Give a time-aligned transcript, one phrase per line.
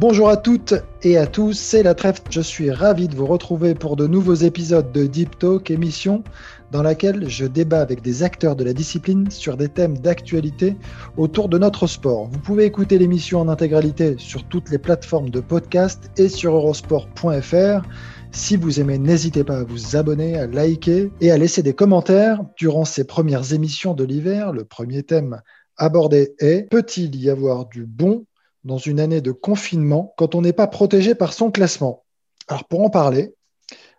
[0.00, 0.72] Bonjour à toutes
[1.02, 2.22] et à tous, c'est la trêve.
[2.30, 6.24] Je suis ravi de vous retrouver pour de nouveaux épisodes de Deep Talk, émission
[6.72, 10.74] dans laquelle je débat avec des acteurs de la discipline sur des thèmes d'actualité
[11.18, 12.28] autour de notre sport.
[12.32, 17.86] Vous pouvez écouter l'émission en intégralité sur toutes les plateformes de podcast et sur eurosport.fr.
[18.32, 22.40] Si vous aimez, n'hésitez pas à vous abonner, à liker et à laisser des commentaires.
[22.56, 25.42] Durant ces premières émissions de l'hiver, le premier thème
[25.76, 28.24] abordé est Peut-il y avoir du bon
[28.64, 32.04] dans une année de confinement quand on n'est pas protégé par son classement
[32.48, 33.34] Alors pour en parler,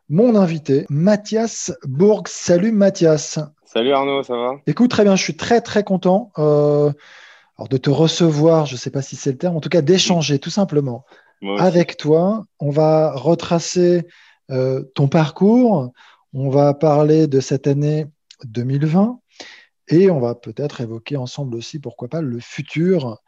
[0.09, 2.23] mon invité, Mathias Bourg.
[2.27, 3.39] Salut Mathias.
[3.63, 4.55] Salut Arnaud, ça va?
[4.67, 6.91] Écoute, très bien, je suis très très content euh,
[7.57, 9.81] alors de te recevoir, je ne sais pas si c'est le terme, en tout cas
[9.81, 11.05] d'échanger tout simplement
[11.57, 12.43] avec toi.
[12.59, 14.05] On va retracer
[14.51, 15.91] euh, ton parcours,
[16.33, 18.05] on va parler de cette année
[18.45, 19.19] 2020
[19.87, 23.19] et on va peut-être évoquer ensemble aussi, pourquoi pas, le futur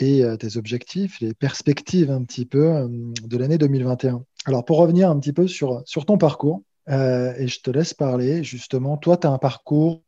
[0.00, 4.24] et euh, tes objectifs, les perspectives un petit peu euh, de l'année 2021.
[4.46, 7.94] Alors pour revenir un petit peu sur, sur ton parcours, euh, et je te laisse
[7.94, 10.02] parler justement, toi tu as un parcours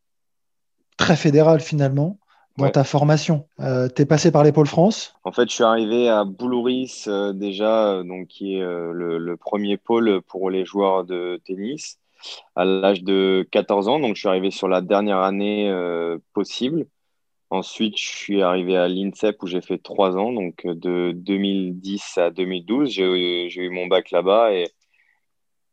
[0.96, 2.18] très fédéral finalement
[2.58, 3.46] dans ta formation.
[3.58, 8.02] tu es passé par les Pôles France En fait, je suis arrivé à Boulouris déjà,
[8.02, 11.98] donc, qui est le, le, premier pôle pour les joueurs de tennis
[12.54, 14.00] à l'âge de 14 ans.
[14.00, 15.74] Donc je suis arrivé sur la dernière année
[16.34, 16.84] possible.
[17.52, 22.16] Ensuite, je suis arrivé à l'INSEP où j'ai fait trois ans, donc euh, de 2010
[22.16, 22.88] à 2012.
[22.88, 24.68] J'ai eu mon bac là-bas et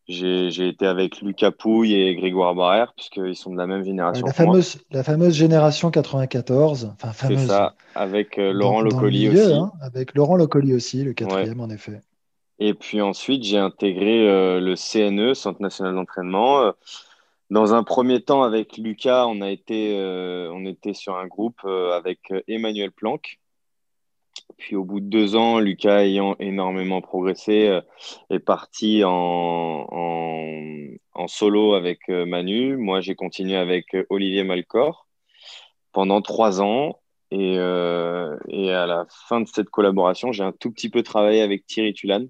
[0.06, 4.26] j'ai été avec Lucas Pouille et Grégoire Barrère, puisqu'ils sont de la même génération.
[4.26, 6.96] La fameuse, la fameuse génération 94.
[6.96, 7.48] Enfin, fameuse.
[7.48, 9.54] Ça, avec euh, Laurent Locoli aussi.
[9.54, 12.02] Hein, avec Laurent Locoli aussi, le quatrième en effet.
[12.60, 16.74] Et puis ensuite, j'ai intégré euh, le CNE, Centre national d'entraînement.
[17.50, 21.62] Dans un premier temps, avec Lucas, on, a été, euh, on était sur un groupe
[21.66, 23.40] euh, avec Emmanuel Planck.
[24.58, 27.82] Puis au bout de deux ans, Lucas ayant énormément progressé, euh,
[28.30, 29.88] est parti en,
[31.28, 32.78] solo avec Manu.
[32.78, 35.08] Moi, j'ai continué avec Olivier Malcor
[35.92, 37.00] pendant trois ans.
[37.32, 41.94] Et, à la fin de cette collaboration, j'ai un tout petit peu travaillé avec Thierry
[41.94, 42.30] Tulane.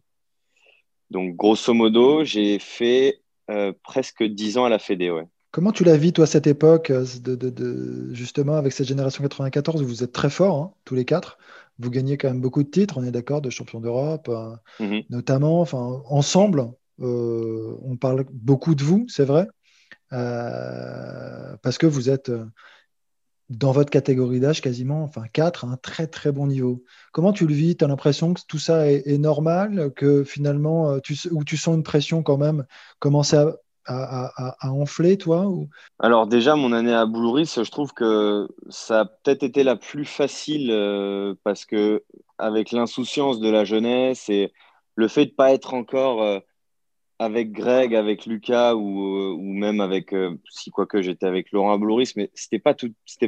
[1.12, 5.28] Donc, grosso modo, j'ai fait euh, presque dix ans à la Fédé, ouais.
[5.52, 9.86] Comment tu la vis, toi, cette époque, euh, de, justement, avec cette génération 94, où
[9.86, 11.40] vous êtes très forts, hein, tous les quatre
[11.80, 15.04] Vous gagnez quand même beaucoup de titres, on est d'accord, de champion d'Europe, euh, mhm.
[15.10, 15.62] notamment.
[15.62, 16.68] Enfin, ensemble,
[17.00, 19.48] on parle beaucoup de vous, c'est vrai,
[20.12, 22.30] parce que vous êtes
[23.50, 26.84] dans votre catégorie d'âge quasiment, enfin 4, à un très très bon niveau.
[27.12, 27.76] Comment tu le vis?
[27.76, 31.76] Tu as l'impression que tout ça est, normal, que finalement, euh, tu, ou tu sens
[31.76, 32.66] une pression quand même
[33.00, 33.56] commencer à,
[33.88, 35.68] à, enfler, toi ou...
[35.98, 40.06] Alors déjà, mon année à Boulouris, je trouve que ça a peut-être été la plus
[40.06, 42.04] facile euh, parce que
[42.38, 44.54] avec l'insouciance de la jeunesse et
[44.96, 46.22] le fait de ne pas être encore...
[46.22, 46.40] Euh,
[47.20, 51.52] avec Greg, avec Lucas ou, euh, ou même avec, euh, si quoi que j'étais avec
[51.52, 52.74] Laurent Ablouris, mais c'était pas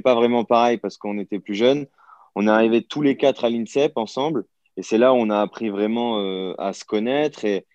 [0.04, 1.88] pas vraiment pareil parce qu'on était plus jeunes.
[2.36, 4.46] On est arrivés tous les quatre à l'INSEP ensemble
[4.78, 7.66] et c'est là où on a appris vraiment euh, à se connaître et,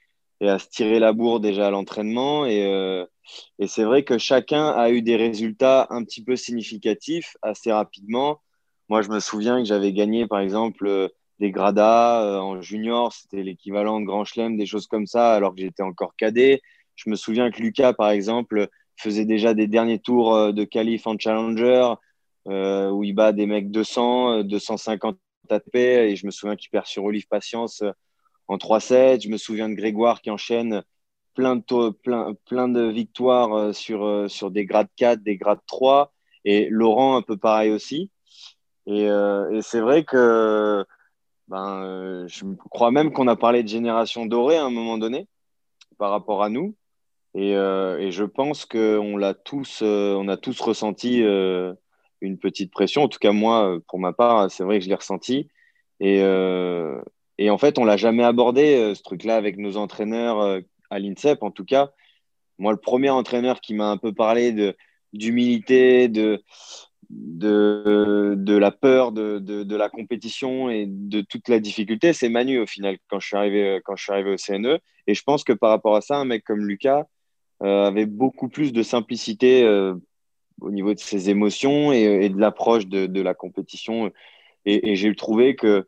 [0.41, 2.47] à se tirer la bourre déjà à l'entraînement.
[2.47, 3.06] Et,
[3.59, 8.43] et c'est vrai que chacun a eu des résultats un petit peu significatifs assez rapidement.
[8.91, 13.42] Moi, je me souviens que j'avais gagné, par exemple, des gradas euh, en junior, c'était
[13.42, 16.62] l'équivalent de Grand Chelem, des choses comme ça, alors que j'étais encore cadet.
[16.94, 21.06] Je me souviens que Lucas, par exemple, faisait déjà des derniers tours euh, de qualif
[21.06, 21.94] en Challenger,
[22.48, 25.18] euh, où il bat des mecs 200, 250
[25.50, 27.84] ATP, et je me souviens qu'il perd sur Olive Patience
[28.48, 29.22] en 3-7.
[29.22, 30.82] Je me souviens de Grégoire qui enchaîne
[31.34, 36.12] plein de, plein, plein de victoires sur, sur des grades 4, des grades 3,
[36.44, 38.10] et Laurent un peu pareil aussi.
[38.86, 40.84] Et, et c'est vrai que
[41.48, 45.28] ben, euh, je crois même qu'on a parlé de génération dorée à un moment donné
[45.98, 46.75] par rapport à nous.
[47.34, 51.21] Et, euh, je pense qu'on l'a tous, euh, a tous ressenti
[52.21, 53.03] une petite pression.
[53.03, 55.48] En tout cas, moi, pour ma part, c'est vrai que je l'ai ressenti.
[56.01, 56.19] Et,
[57.39, 60.60] et, en fait, on l'a jamais abordé, ce truc-là, avec nos entraîneurs
[60.91, 61.42] à l'INSEP.
[61.42, 61.92] En tout cas,
[62.59, 64.75] moi, le premier entraîneur qui m'a un peu parlé
[65.13, 66.42] d'humilité, de,
[67.10, 72.58] de, de la peur de, de, la compétition et de toute la difficulté, c'est Manu
[72.58, 74.78] au final quand je suis arrivé, quand je suis arrivé au CNE.
[75.06, 77.04] Et je pense que par rapport à ça, un mec comme Lucas
[77.62, 79.94] euh, avait beaucoup plus de simplicité euh,
[80.60, 84.10] au niveau de ses émotions et, de l'approche de, la compétition.
[84.64, 85.86] Et, et j'ai trouvé que,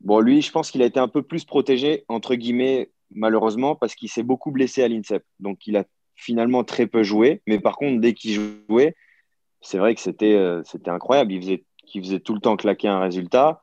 [0.00, 3.94] bon, lui, je pense qu'il a été un peu plus protégé, entre guillemets, malheureusement, parce
[3.94, 5.24] qu'il s'est beaucoup blessé à l'INSEP.
[5.40, 5.84] Donc, il a
[6.16, 7.42] finalement très peu joué.
[7.46, 8.94] Mais par contre, dès qu'il jouait,
[9.66, 11.32] c'est vrai que c'était euh, c'était incroyable.
[11.32, 13.62] Il faisait, il faisait tout le temps claquer un résultat.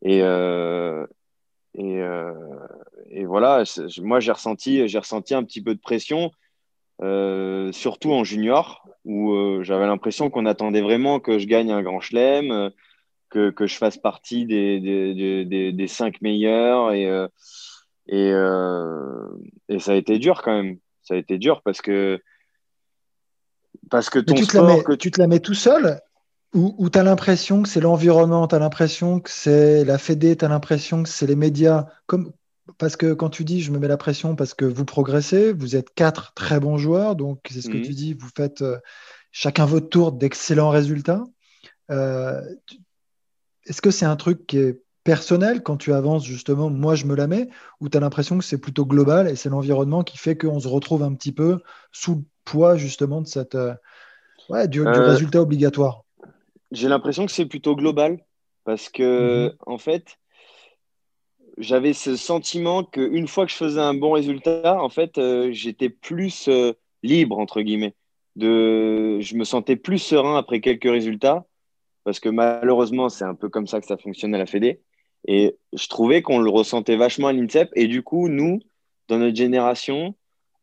[0.00, 1.06] Et, euh,
[1.78, 2.32] euh,
[3.10, 3.62] et, voilà,
[3.98, 6.30] moi j'ai ressenti, ressenti un petit peu de pression,
[7.72, 12.70] surtout en junior, où j'avais l'impression qu'on attendait vraiment que je gagne un grand chelem,
[13.30, 16.92] que, que, je fasse partie des, des, des, des cinq meilleurs.
[16.92, 17.04] Et,
[18.08, 18.30] et,
[19.68, 20.78] et ça a été dur quand même.
[21.02, 22.20] Ça a été dur parce que
[23.90, 24.92] parce que ton tu, te sport, que...
[24.92, 26.00] tu te la mets tout seul
[26.54, 30.44] ou, tu as l'impression que c'est l'environnement, tu as l'impression que c'est la Fédé, tu
[30.44, 32.30] as l'impression que c'est les médias comme,
[32.76, 35.76] Parce que quand tu dis je me mets la pression parce que vous progressez, vous
[35.76, 37.84] êtes quatre très bons joueurs, donc c'est ce que mhm.
[37.84, 38.78] tu dis, vous faites euh,
[39.30, 41.24] chacun votre tour d'excellents résultats.
[41.90, 42.42] Euh,
[43.64, 47.14] est-ce que c'est un truc qui est personnel quand tu avances justement, moi je me
[47.14, 47.48] la mets,
[47.80, 50.68] ou tu as l'impression que c'est plutôt global et c'est l'environnement qui fait qu'on se
[50.68, 51.60] retrouve un petit peu
[51.90, 53.74] sous poids justement de cette, euh,
[54.48, 56.04] ouais, du, euh, résultat obligatoire?
[56.70, 58.18] J'ai l'impression que c'est plutôt global
[58.64, 59.56] parce que, mhm.
[59.66, 60.18] en fait,
[61.58, 65.90] j'avais ce sentiment qu'une fois que je faisais un bon résultat, en fait, euh, j'étais
[65.90, 66.48] plus
[67.02, 67.94] libre, entre guillemets.
[68.36, 69.20] De...
[69.20, 71.44] Je me sentais plus serein après quelques résultats
[72.04, 74.80] parce que malheureusement, c'est un peu comme ça que ça fonctionne à la Fédé.
[75.26, 77.70] Et je trouvais qu'on le ressentait vachement à l'INSEP.
[77.74, 78.60] Et du coup, nous,
[79.08, 80.14] dans notre génération,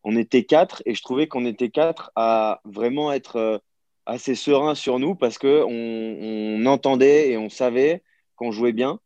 [0.04, 3.58] on était quatre et je trouvais qu'on était quatre à vraiment être euh,
[4.06, 8.04] assez serein sur nous parce qu'on on entendait et on savait
[8.36, 9.00] qu'on jouait bien.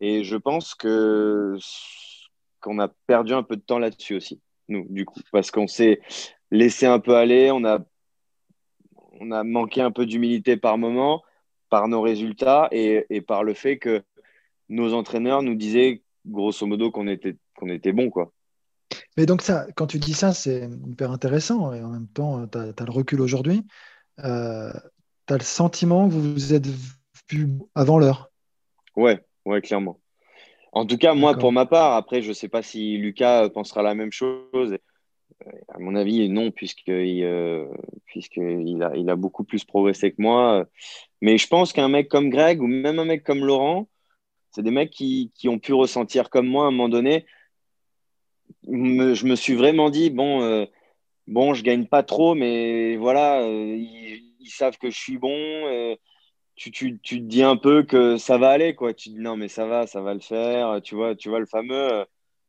[0.00, 1.56] Et je pense que
[2.60, 6.00] qu'on a perdu un peu de temps là-dessus aussi, nous, du coup, parce qu'on s'est
[6.50, 7.78] laissé un peu aller, on a,
[9.20, 11.22] on a manqué un peu d'humilité par moment,
[11.68, 14.02] par nos résultats et, et, par le fait que
[14.68, 18.32] nos entraîneurs nous disaient grosso modo qu'on était, qu'on était bon, quoi.
[19.16, 22.58] Mais donc, ça, quand tu dis ça, c'est hyper intéressant et en même temps, tu
[22.58, 23.62] as, le recul aujourd'hui.
[24.20, 24.72] Euh,
[25.26, 26.66] tu as le sentiment que vous vous êtes
[27.30, 28.30] vu avant l'heure.
[28.96, 30.00] Ouais, ouais, clairement.
[30.72, 33.82] En tout cas, moi, pour ma part, après, je ne sais pas si Lucas pensera
[33.82, 34.76] la même chose.
[35.46, 37.68] Euh, à mon avis, non, puisqu'il euh,
[38.06, 40.66] puisqu'il a, il a beaucoup plus progressé que moi.
[41.20, 43.88] Mais je pense qu'un mec comme Greg ou même un mec comme Laurent,
[44.54, 47.26] c'est des mecs qui, qui, ont pu ressentir comme moi à un moment donné
[48.66, 50.66] je me suis vraiment dit, bon, euh,
[51.26, 55.32] bon, je gagne pas trop, mais voilà, euh, ils, savent que je suis bon.
[55.32, 55.96] Euh,
[56.56, 58.94] tu, tu, tu, te dis un peu que ça va aller, quoi.
[58.94, 60.80] Tu te dis, non, mais ça va, ça va le faire.
[60.82, 62.04] Tu vois, tu vois le fameux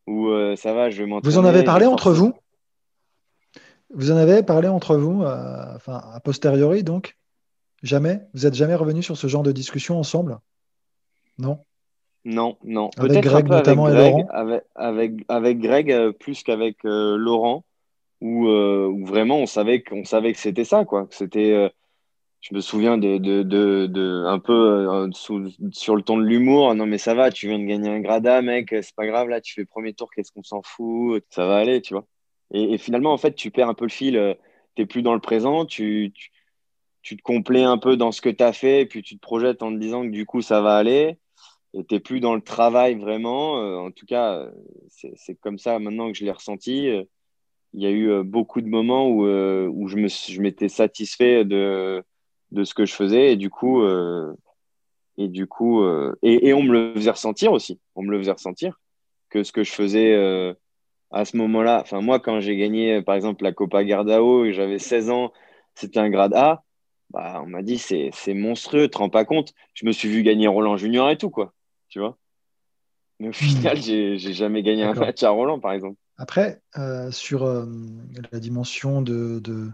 [0.05, 1.33] où ça va, je vais m'entraîner.
[1.33, 2.33] Vous en avez parlé entre vous?
[3.91, 7.17] Vous en avez parlé entre vous, enfin, a posteriori, donc?
[7.81, 8.21] Jamais?
[8.33, 10.39] Vous êtes jamais revenu sur ce genre de discussion ensemble?
[11.39, 11.63] Non?
[12.25, 12.89] Non, non.
[12.97, 17.63] Avec Greg notamment avec Greg, et Laurent avec, avec, Greg euh, plus qu'avec euh, Laurent,
[18.23, 21.07] euh, où, vraiment on savait qu'on savait que c'était ça, quoi.
[21.11, 21.71] C'était,
[22.41, 26.73] je me souviens de, de, de, un peu sur le ton de l'humour.
[26.73, 29.39] Non, mais ça va, tu viens de gagner un grada, mec, c'est pas grave, là,
[29.39, 32.07] tu fais premier tour, qu'est-ce qu'on s'en fout, ça va aller, tu vois.
[32.51, 34.35] Et, finalement, en fait, tu perds un peu le fil,
[34.75, 36.31] tu n'es plus dans le présent, tu, tu,
[37.03, 39.21] tu te complais un peu dans ce que tu as fait, et puis tu te
[39.21, 41.19] projettes en te disant que du coup, ça va aller
[41.75, 43.59] n'était plus dans le travail vraiment.
[43.59, 44.49] Euh, en tout cas,
[44.89, 46.89] c'est comme ça maintenant que je l'ai ressenti.
[47.73, 52.03] Il y a eu euh, beaucoup de moments où, euh, où je m'étais satisfait de,
[52.51, 53.83] de ce que je faisais et du coup,
[55.17, 55.85] et, du coup
[56.21, 57.79] et, et, on me le faisait ressentir aussi.
[57.95, 58.79] On me le faisait ressentir
[59.29, 60.15] que ce que je faisais
[61.11, 61.81] à ce moment-là.
[61.81, 65.33] Enfin, moi, quand j'ai gagné par exemple la Copa Gardao et j'avais 16 ans,
[65.75, 66.63] c'était un grade A.
[67.11, 69.53] Bah, on m'a dit c'est monstrueux, te rends pas compte.
[69.73, 71.54] Je me suis vu gagner Roland Junior et tout quoi
[71.95, 72.17] tu vois.
[73.21, 75.95] Mais au final, j'ai jamais gagné un match à Roland, par exemple.
[76.17, 77.65] Après, euh, sur euh,
[78.33, 79.71] la dimension de, de,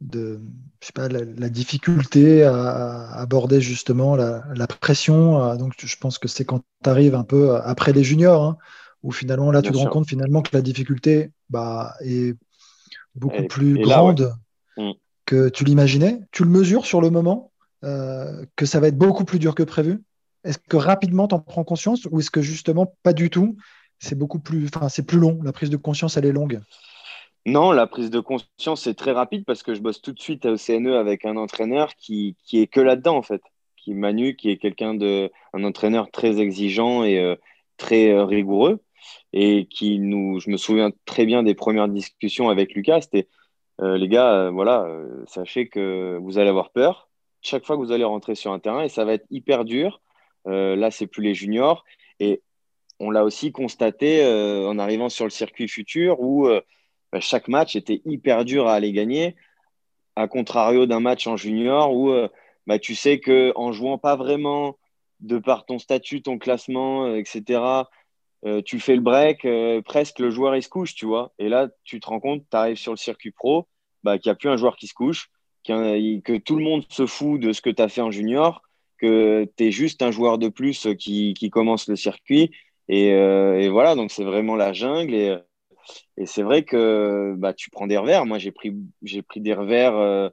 [0.00, 0.40] de
[0.80, 6.18] je sais pas, la, difficulté à, aborder justement la, la pression, euh, donc je pense
[6.18, 8.56] que c'est quand tu arrives un peu après les juniors, hein,
[9.02, 12.36] où finalement là, tu te rends compte finalement que la difficulté bah, est
[13.16, 14.32] beaucoup plus grande
[14.76, 14.92] mm.
[15.24, 16.20] que tu l'imaginais.
[16.30, 17.50] Tu le mesures sur le moment,
[17.82, 20.04] que ça va être beaucoup plus dur que prévu
[20.44, 23.56] est-ce que rapidement tu en prends conscience ou est-ce que justement pas du tout?
[23.98, 25.40] C'est beaucoup plus, enfin c'est plus long.
[25.42, 26.60] La prise de conscience elle est longue.
[27.44, 30.46] Non, la prise de conscience est très rapide parce que je bosse tout de suite
[30.46, 33.42] au CNE avec un entraîneur qui, qui est que là-dedans en fait,
[33.76, 37.34] qui Manu, qui est quelqu'un de un entraîneur très exigeant et euh,
[37.78, 38.80] très euh, rigoureux
[39.32, 43.28] et qui nous, je me souviens très bien des premières discussions avec Lucas, c'était
[43.80, 44.86] euh, les gars, voilà,
[45.26, 47.08] sachez que vous allez avoir peur
[47.42, 50.00] chaque fois que vous allez rentrer sur un terrain et ça va être hyper dur.
[50.46, 51.84] Là, c'est plus les juniors
[52.20, 52.42] et
[53.00, 56.48] on l'a aussi constaté en arrivant sur le circuit futur où
[57.12, 59.36] bah, chaque match était hyper dur à aller gagner,
[60.16, 62.28] à contrario d'un match en junior où euh,
[62.66, 64.78] bah, tu sais qu'en jouant pas vraiment
[65.20, 67.84] de par ton statut, ton classement, euh, etc.,
[68.44, 69.46] euh, tu fais le break,
[69.84, 71.32] presque le joueur il se couche, tu vois.
[71.38, 73.68] Et là, tu te rends compte, tu arrives sur le circuit pro,
[74.02, 75.30] bah, qu'il n'y a plus un joueur qui se couche,
[75.64, 78.62] que tout le monde se fout de ce que tu as fait en junior,
[79.02, 82.50] que tu es juste un joueur de plus qui, commence le circuit.
[82.88, 85.14] Et, et voilà, donc c'est vraiment la jungle.
[85.14, 85.36] Et,
[86.16, 88.26] et c'est vrai que bah, tu prends des revers.
[88.26, 90.28] Moi, j'ai pris, j'ai pris des revers euh,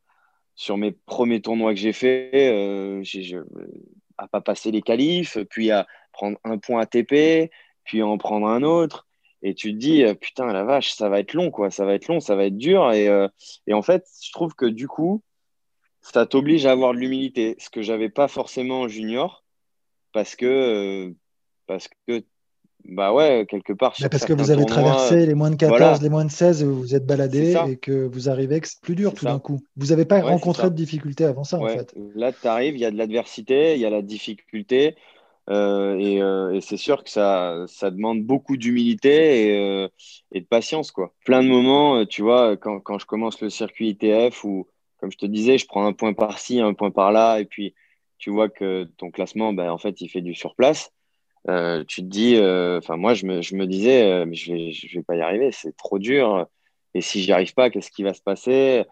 [0.56, 3.04] sur mes premiers tournois que j'ai fait, euh,
[4.18, 7.52] à pas passer les qualifs, puis à prendre un point ATP,
[7.86, 9.08] puis à en prendre un autre.
[9.42, 11.72] Et tu te dis, euh, putain, la vache, ça va être long, quoi.
[11.72, 12.92] Ça va être long, ça va être dur.
[12.92, 13.28] Et, euh,
[13.68, 15.24] et en fait, je trouve que du coup,
[16.14, 19.44] ça t'oblige à avoir de l'humilité, ce que j'avais pas forcément en junior,
[20.14, 21.14] parce que,
[21.68, 22.24] parce que
[22.86, 23.94] bah ouais, quelque part.
[24.10, 26.96] parce que vous avez traversé les moins de 14, les moins de 16, vous vous
[26.96, 29.60] êtes baladé et que vous arrivez que c'est plus dur tout d'un coup.
[29.76, 31.94] Vous n'avez pas rencontré de difficultés avant ça, en fait.
[32.16, 34.96] Là, tu arrives, il y a de l'adversité, il y a la difficulté.
[35.50, 39.88] Euh, euh, et, c'est sûr que ça, ça demande beaucoup d'humilité et, euh,
[40.32, 40.92] et, de patience.
[40.92, 41.12] Quoi.
[41.26, 44.68] Plein de moments, tu vois, quand, quand, je commence le circuit ITF, où,
[45.00, 47.74] comme je te disais, je prends un point par-ci, un point par-là, et puis
[48.18, 50.92] tu vois que ton classement, ben, en fait, il fait du surplace.
[51.48, 55.04] Euh, tu te dis, euh, enfin moi je me, disais, euh, mais je vais, vais
[55.04, 56.48] pas y arriver, c'est trop dur.
[56.94, 58.84] Et si j'y arrive pas, qu'est-ce qui va se passer?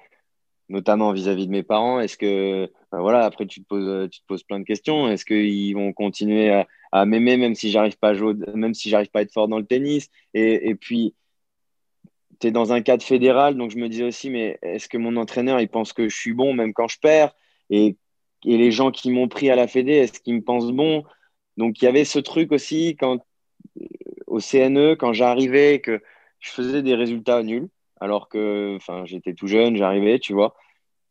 [0.69, 1.99] Notamment vis-à-vis de mes parents.
[1.99, 5.09] Est-ce que, voilà, après tu te poses, tu te poses plein de questions.
[5.09, 8.13] Est-ce qu'ils vont continuer à, m'aimer même si j'arrive pas
[8.73, 10.09] si pas à être fort dans le tennis?
[10.33, 11.15] Et puis
[12.39, 15.59] tu dans un cadre fédéral, donc je me disais aussi, mais est-ce que mon entraîneur,
[15.59, 17.33] il pense que je suis bon même quand je perds?
[17.69, 17.97] Et,
[18.45, 21.03] et les gens qui m'ont pris à la Fédé, est-ce qu'ils me pensent bon?
[21.57, 23.19] Donc il y avait ce truc aussi quand
[24.27, 26.01] au CNE, quand j'arrivais, que
[26.39, 30.55] je faisais des résultats nuls, alors que j'étais tout jeune, j'arrivais, tu vois.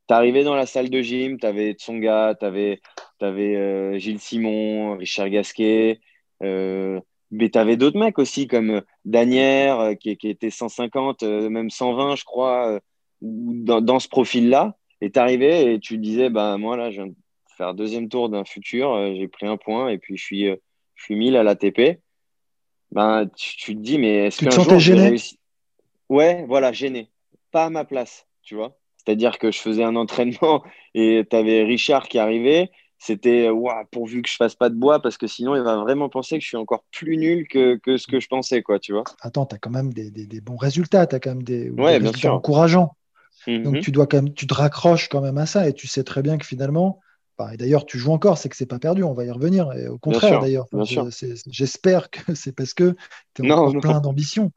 [0.09, 2.81] Tu arrivais dans la salle de gym, tu avais Tsonga, tu avais,
[3.21, 6.01] avais euh, Gilles Simon, Richard Gasquet,
[6.43, 11.71] euh, mais tu avais d'autres mecs aussi, comme Danière, euh, qui, qui, était 150, même
[11.71, 12.81] 120, je crois,
[13.21, 14.77] dans, dans ce profil-là.
[15.01, 17.13] Et tu arrivais et tu disais, bah, moi, là, je viens
[17.57, 20.57] faire deuxième tour d'un futur, euh, j'ai pris un point et puis je suis, euh,
[20.95, 22.01] je suis 1000 à l'ATP.
[22.93, 25.17] Ben, tu, te dis, mais est-ce qu'un jour je vais
[26.09, 27.09] Ouais, voilà, gêné.
[27.51, 28.79] Pas à ma place, tu vois.
[28.97, 30.63] C'est-à-dire que je faisais un entraînement
[30.95, 32.71] et tu avais Richard qui arrivait.
[32.99, 36.09] C'était, waouh, pourvu que je fasse pas de bois parce que sinon il va vraiment
[36.09, 38.93] penser que je suis encore plus nul que, que ce que je pensais, quoi, tu
[38.93, 39.05] vois.
[39.21, 42.01] Attends, tu as quand même des, des, bons résultats, tu as quand même des, ouais,
[42.01, 42.33] bien sûr.
[42.33, 42.97] encourageants.
[43.47, 43.81] Donc mhm.
[43.81, 46.23] tu dois quand même, tu te raccroches quand même à ça et tu sais très
[46.23, 47.01] bien que finalement,
[47.53, 49.73] et d'ailleurs, tu joues encore, c'est que c'est pas perdu, on va y revenir.
[49.73, 50.67] Et au contraire, d'ailleurs,
[51.47, 52.95] j'espère que c'est parce que
[53.35, 54.53] tu es encore plein d'ambition,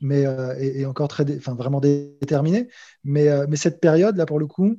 [0.00, 2.68] mais euh, et, encore très, enfin, vraiment déterminé.
[3.04, 4.76] Mais, euh, mais cette période là, pour le coup,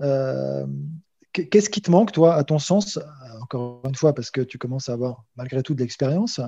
[0.00, 0.66] euh,
[1.46, 2.98] qu'est-ce qui te manque, toi, à ton sens,
[3.42, 6.40] encore une fois, parce que tu commences à avoir malgré tout de l'expérience,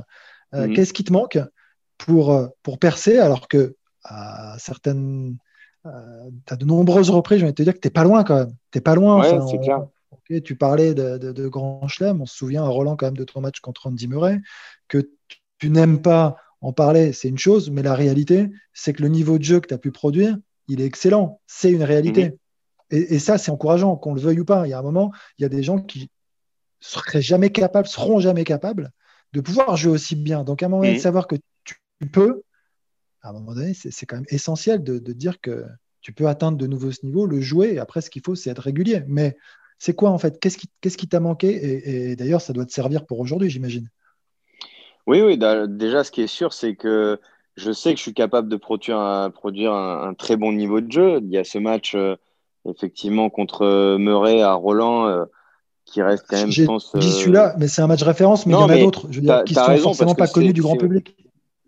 [0.53, 0.75] mhm.
[0.75, 1.39] qu'est-ce qui te manque
[1.99, 5.37] pour, pour percer, alors que à certaines
[5.85, 8.37] à de nombreuses reprises, j'ai envie de te dire que tu n'es pas loin quand
[8.37, 8.55] même.
[8.71, 9.21] Tu n'es pas loin.
[9.21, 9.87] Ouais, c'est clair
[10.39, 13.59] tu parlais de, Grand Chelem, on se souvient à Roland quand même de ton match
[13.59, 14.41] contre Andy Murray,
[14.87, 15.11] que
[15.59, 19.39] tu n'aimes pas en parler, c'est une chose, mais la réalité, c'est que le niveau
[19.39, 20.37] de jeu que tu as pu produire,
[20.69, 21.41] il est excellent.
[21.47, 22.31] C'est une réalité.
[22.31, 22.37] Mhm.
[22.91, 24.67] Et, ça, c'est encourageant, qu'on le veuille ou pas.
[24.67, 26.11] Il y a un moment, il y a des gens qui
[26.81, 28.91] seraient jamais capables, seront jamais capables
[29.33, 30.43] de pouvoir jouer aussi bien.
[30.43, 31.03] Donc, à un moment donné, de mhm.
[31.03, 31.77] savoir que tu
[32.11, 32.43] peux,
[33.23, 35.67] à un moment donné, c'est quand même essentiel de, de, dire que
[36.01, 37.75] tu peux atteindre de nouveau ce niveau, le jouer.
[37.75, 39.03] Et après, ce qu'il faut, c'est être régulier.
[39.07, 39.37] Mais
[39.81, 40.39] c'est quoi en fait?
[40.39, 42.11] Qu'est-ce qui t'a manqué?
[42.11, 43.89] Et, d'ailleurs, ça doit te servir pour aujourd'hui, j'imagine.
[45.07, 45.39] Oui, oui.
[45.39, 47.19] Déjà, ce qui est sûr, c'est que
[47.57, 50.93] je sais que je suis capable de produire un, produire un, très bon niveau de
[50.93, 51.21] jeu.
[51.23, 52.17] Il y a ce match, euh,
[52.69, 55.25] effectivement, contre Murray à Roland, euh,
[55.85, 56.93] qui reste quand même, je pense.
[56.97, 59.21] J'y suis là, mais c'est un match référence, mais il y en a d'autres, je
[59.21, 61.15] veux dire, qui sont forcément pas connus du grand public.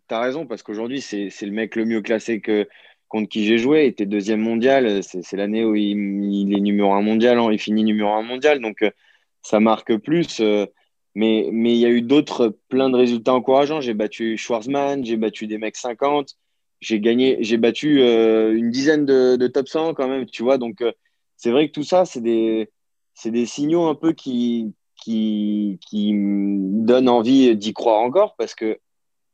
[0.09, 2.69] Tu as raison, parce qu'aujourd'hui, c'est le mec le mieux classé que,
[3.09, 5.03] contre qui j'ai joué, était deuxième mondial.
[5.03, 8.83] C'est l'année où il, est numéro un mondial, hein, il finit numéro un mondial, donc
[8.83, 8.91] euh,
[9.43, 10.41] ça marque plus.
[10.41, 10.67] Euh,
[11.15, 13.81] mais, mais il y a eu d'autres, plein de résultats encourageants.
[13.81, 16.37] J'ai battu Schwarzman, j'ai battu des mecs 50.
[16.83, 20.59] J'ai gagné, j'ai battu une dizaine de, top 100 quand même, tu vois.
[20.59, 20.83] Donc,
[21.37, 22.69] c'est vrai que tout ça, c'est des,
[23.47, 24.75] signaux un peu qui,
[25.07, 28.79] me donnent envie d'y croire encore parce que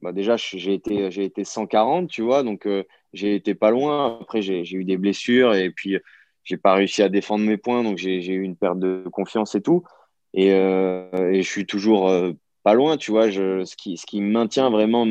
[0.00, 2.68] bah déjà, j'ai été, j'ai été 140, tu vois, donc
[3.12, 4.18] j'ai été pas loin.
[4.20, 5.98] Après, j'ai eu des blessures et puis
[6.44, 9.62] j'ai pas réussi à défendre mes points, donc j'ai eu une perte de confiance et
[9.62, 9.84] tout.
[10.34, 13.30] Et, euh, je suis toujours euh, pas loin, tu vois.
[13.30, 15.06] Ce, qui, ce qui me maintient vraiment,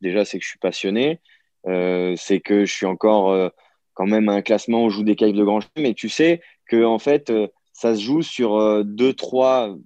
[0.00, 1.20] déjà, c'est que je suis passionné.
[1.66, 3.50] Euh, c'est que je suis encore
[3.94, 5.68] quand même à un classement où je joue des caves de grand jeu.
[5.76, 7.32] Mais tu sais que, en fait,
[7.72, 9.76] ça se joue sur deux, trois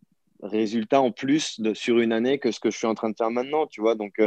[0.42, 3.16] résultats en plus de, sur une année que ce que je suis en train de
[3.16, 3.94] faire maintenant, tu vois.
[3.94, 4.20] Donc,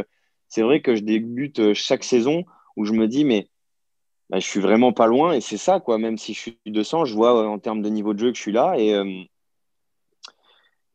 [0.48, 2.44] c'est vrai que je débute chaque saison
[2.76, 3.48] où je me dis, mais
[4.30, 5.32] bah, je suis vraiment pas loin.
[5.32, 5.98] Et c'est ça, quoi.
[5.98, 8.42] Même si je suis 200, je vois en termes de niveau de jeu que je
[8.42, 8.74] suis là.
[8.78, 8.94] Et,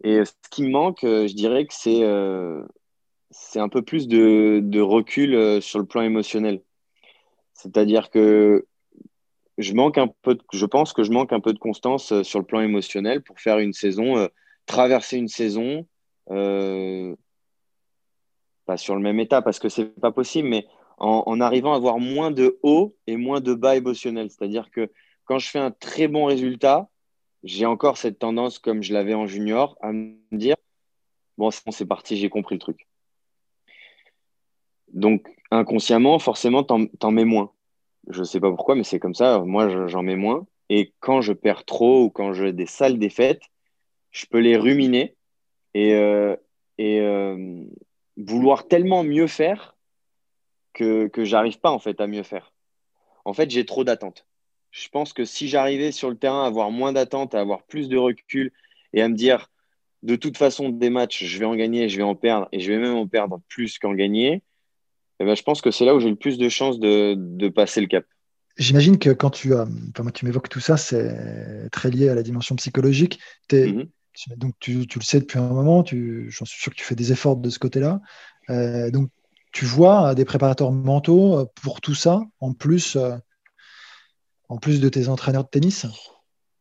[0.04, 2.04] et ce qui me manque, je dirais que c'est
[3.34, 6.62] c'est un peu plus de, recul sur le plan émotionnel.
[7.54, 8.66] C'est-à-dire que
[9.58, 9.74] je,
[10.66, 13.74] pense que je manque un peu de constance sur le plan émotionnel pour faire une
[13.74, 14.30] saison,
[14.66, 15.86] traverser une saison,
[18.66, 20.66] pas sur le même état parce que c'est pas possible, mais
[20.98, 24.30] en, arrivant à avoir moins de hauts et moins de bas émotionnels.
[24.30, 24.92] C'est-à-dire que
[25.26, 26.90] quand je fais un très bon résultat,
[27.44, 30.56] j'ai encore cette tendance, comme je l'avais en junior, à me dire
[31.38, 32.88] bon, c'est parti, j'ai compris le truc.
[34.94, 37.52] Donc, inconsciemment, forcément, t'en, en mets moins.
[38.10, 39.40] Je ne sais pas pourquoi, mais c'est comme ça.
[39.40, 40.46] Moi, j'en mets moins.
[40.70, 43.44] Et quand je perds trop ou quand j'ai des sales défaites,
[44.12, 45.16] je peux les ruminer
[45.74, 46.36] et, euh,
[46.80, 47.66] euh,
[48.18, 49.76] vouloir tellement mieux faire
[50.74, 52.54] que, que j'arrive pas en fait à mieux faire.
[53.26, 54.26] En fait, j'ai trop d'attentes.
[54.72, 57.90] Je pense que si j'arrivais sur le terrain à avoir moins d'attentes, à avoir plus
[57.90, 58.52] de recul
[58.94, 59.52] et à me dire
[60.02, 62.72] de toute façon des matchs, je vais en gagner, je vais en perdre et je
[62.72, 64.42] vais même en perdre plus qu'en gagner,
[65.20, 67.50] eh ben, je pense que c'est là où j'ai le plus de chances de, de
[67.50, 68.06] passer le cap.
[68.58, 69.66] J'imagine que quand tu, as,
[69.98, 73.20] enfin, tu m'évoques tout ça, c'est très lié à la dimension psychologique.
[73.52, 73.88] Mhm.
[74.38, 77.12] Donc tu, tu, le sais depuis un moment, j'en suis sûr que tu fais des
[77.12, 78.00] efforts de ce côté-là.
[78.50, 79.10] Euh, donc
[79.54, 83.16] tu vois des préparateurs mentaux euh, pour tout ça, en plus, euh,
[84.50, 85.86] en plus de tes entraîneurs de tennis?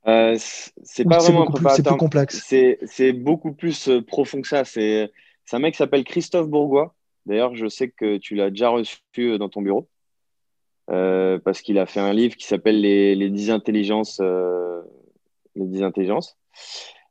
[0.07, 2.45] Euh, C'est pas vraiment un C'est plus complexe?
[2.47, 4.65] C'est beaucoup plus profond que ça.
[4.65, 5.11] C'est
[5.53, 6.95] un mec qui s'appelle Christophe Bourgois.
[7.27, 9.89] D'ailleurs, je sais que tu l'as déjà reçu dans ton bureau.
[10.87, 14.21] parce qu'il a fait un livre qui s'appelle les, les 10 intelligences.
[15.55, 16.37] les 10 intelligences.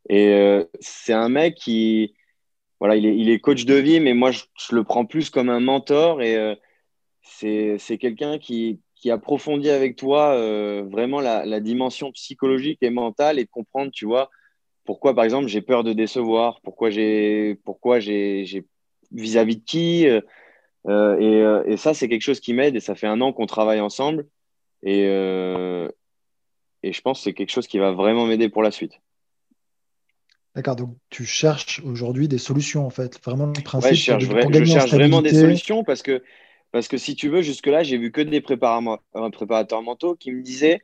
[0.09, 2.13] Et c'est un mec qui,
[2.81, 6.23] voilà, il est, coach de vie, mais moi, je, le prends plus comme un mentor
[6.23, 6.55] et euh,
[7.21, 13.37] c'est quelqu'un qui, qui, approfondit avec toi euh, vraiment la, la, dimension psychologique et mentale
[13.37, 14.31] et de comprendre, tu vois,
[14.83, 18.65] pourquoi, par exemple, j'ai peur de décevoir, pourquoi j'ai pourquoi j'ai
[19.11, 20.07] vis-à-vis de qui.
[20.07, 20.21] Euh,
[21.67, 23.79] et, et, ça, c'est quelque chose qui m'aide et ça fait un an qu'on travaille
[23.79, 24.27] ensemble.
[24.83, 25.03] Et,
[26.83, 28.93] et je pense que c'est quelque chose qui va vraiment m'aider pour la suite.
[30.55, 33.91] D'accord, donc tu cherches aujourd'hui des solutions en fait, vraiment le principe.
[33.91, 36.23] je cherche, je cherche vraiment des solutions parce que,
[36.71, 40.81] parce que si tu veux, jusque-là, j'ai vu que des préparateurs mentaux qui me disaient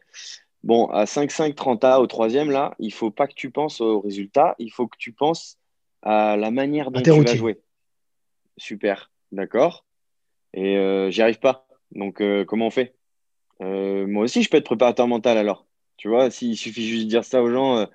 [0.64, 4.56] bon, à 5-5, 30A au troisième, là, il faut pas que tu penses au résultat,
[4.60, 5.58] il faut que tu penses
[6.02, 7.60] à la manière dont tu vas jouer.
[8.58, 9.86] Super, d'accord.
[10.54, 11.68] Et euh, j'y arrive pas.
[11.92, 12.96] Donc, euh, comment on fait?
[13.62, 15.66] Euh, Moi aussi, je peux être préparateur mental alors.
[15.98, 17.88] Tu vois, s'il suffit juste de dire ça aux gens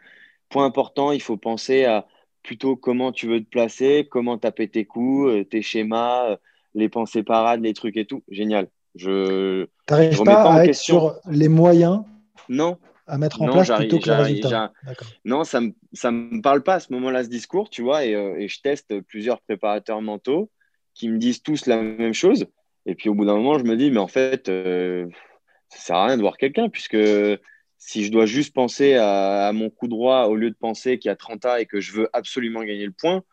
[0.48, 2.07] point important, il faut penser à
[2.42, 6.37] plutôt comment tu veux te placer, comment taper tes coups, tes schémas,
[6.75, 8.25] les pensées parades, les trucs et tout.
[8.29, 8.68] Génial.
[8.96, 12.03] Je n'arrives pas, pas, à être sur les moyens?
[12.48, 12.77] Non.
[13.06, 14.72] À mettre en place plutôt que le résultat.
[15.24, 18.04] Non, ça ne me, ça me parle pas à ce moment-là, ce discours, tu vois,
[18.04, 20.50] et, euh, et, je teste plusieurs préparateurs mentaux
[20.94, 22.46] qui me disent tous la même chose.
[22.86, 24.52] Et puis au bout d'un moment, je me dis, mais en fait, ça
[25.68, 26.98] ça sert à rien de voir quelqu'un, puisque
[27.84, 31.12] si je dois juste penser à, mon coup droit au lieu de penser qu'il y
[31.12, 33.24] a 30 A et que je veux absolument gagner le point,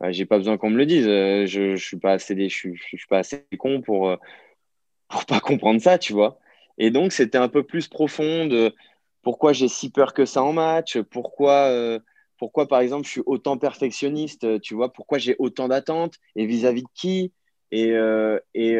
[0.00, 1.06] je bah, j'ai pas besoin qu'on me le dise.
[1.06, 5.24] Euh, je, ne suis pas assez, je, je, suis pas assez con pour ne euh,
[5.28, 6.40] pas comprendre ça, tu vois.
[6.78, 8.74] Et donc c'était un peu plus profond de
[9.22, 11.98] pourquoi j'ai si peur que ça en match, pourquoi euh,
[12.38, 16.82] pourquoi par exemple je suis autant perfectionniste, tu vois, pourquoi j'ai autant d'attentes et vis-à-vis
[16.82, 17.32] de qui.
[17.70, 17.94] Et,
[18.54, 18.78] et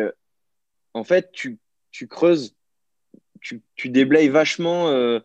[0.94, 1.58] en fait, tu,
[1.92, 2.54] tu creuses
[3.42, 5.20] tu, déblayes vachement euh,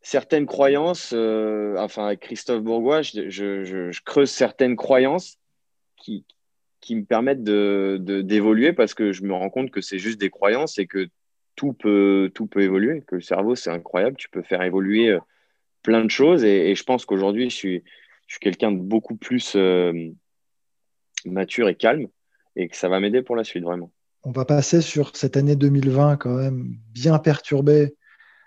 [0.00, 1.12] certaines croyances.
[1.12, 5.38] Euh, enfin, avec Christophe Bourgois, je, creuse certaines croyances
[5.96, 6.24] qui,
[6.80, 10.30] qui me permettent d'évoluer de, parce que je me rends compte que c'est juste des
[10.30, 11.08] croyances et que
[11.56, 14.16] tout peut, tout peut évoluer, que le cerveau, c'est incroyable.
[14.16, 15.18] Tu peux faire évoluer euh,
[15.82, 16.44] plein de choses.
[16.44, 17.84] Et, je pense qu'aujourd'hui, je suis,
[18.26, 19.56] je suis quelqu'un de beaucoup plus
[21.24, 22.06] mature et calme
[22.54, 23.90] et que ça va m'aider pour la suite, vraiment.
[24.22, 27.96] on va passer sur cette année 2020 quand même bien perturbée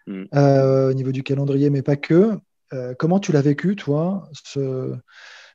[0.08, 0.26] mm.
[0.34, 2.38] au niveau du calendrier, mais pas que.
[2.98, 4.96] comment tu l'as vécu, toi, ce,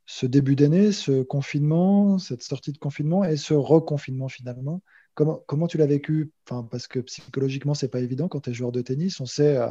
[0.06, 4.82] ce début d'année, ce confinement, cette sortie de confinement et ce reconfinement finalement?
[5.14, 6.32] Comment, comment tu l'as vécu?
[6.48, 9.20] Enfin, Parce que psychologiquement, c'est pas évident quand tu es joueur de tennis.
[9.20, 9.68] On sait, euh,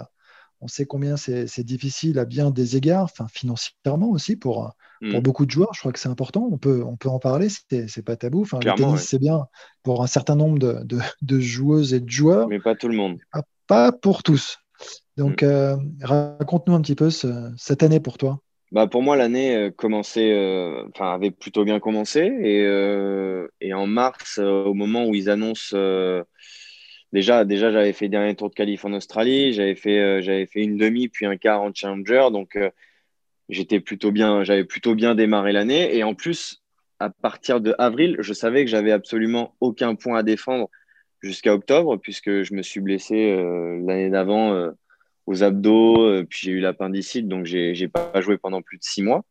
[0.61, 5.23] on sait combien c'est difficile à bien des égards, enfin, financièrement aussi pour, pour mm.
[5.23, 5.73] beaucoup de joueurs.
[5.73, 6.47] Je crois que c'est important.
[6.49, 8.41] On peut, on peut en parler, c'est pas tabou.
[8.41, 9.45] Enfin, le tennis, c'est bien
[9.83, 12.47] pour un certain nombre de, de, de, joueuses et de joueurs.
[12.47, 13.19] Mais pas tout le monde.
[13.67, 14.59] Pas, pour tous.
[15.17, 15.47] Donc, mm.
[15.47, 18.39] euh, raconte-nous un petit peu cette année pour toi.
[18.73, 23.85] Bah pour moi, l'année euh, commençait, euh, avait plutôt bien commencé et, euh, et en
[23.85, 25.77] mars, au moment où ils annoncent,
[27.11, 30.77] déjà, déjà j'avais fait dernier tour de qualif en Australie, j'avais fait, j'avais fait une
[30.77, 32.57] demi puis un quart en challenger, donc
[33.47, 36.63] j'étais plutôt bien, j'avais plutôt bien démarré l'année et en plus
[36.99, 40.67] à partir de avril, je savais que j'avais absolument aucun point à défendre
[41.21, 43.35] jusqu'à octobre puisque je me suis blessé
[43.85, 44.73] l'année d'avant
[45.25, 48.83] aux abdos, euh, puis j'ai eu l'appendicite, donc j'ai n'ai pas joué pendant plus de
[48.83, 49.23] six mois.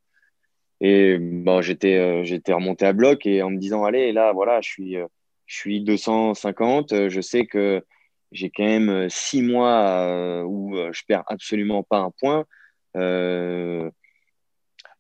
[0.81, 4.61] Et bon, j'étais euh, j'étais remonté à bloc et en me disant, allez, là, voilà,
[4.61, 5.07] je suis, euh,
[5.47, 7.85] je suis 250, je sais que
[8.33, 12.47] j'ai quand même six mois où je perds absolument pas un point.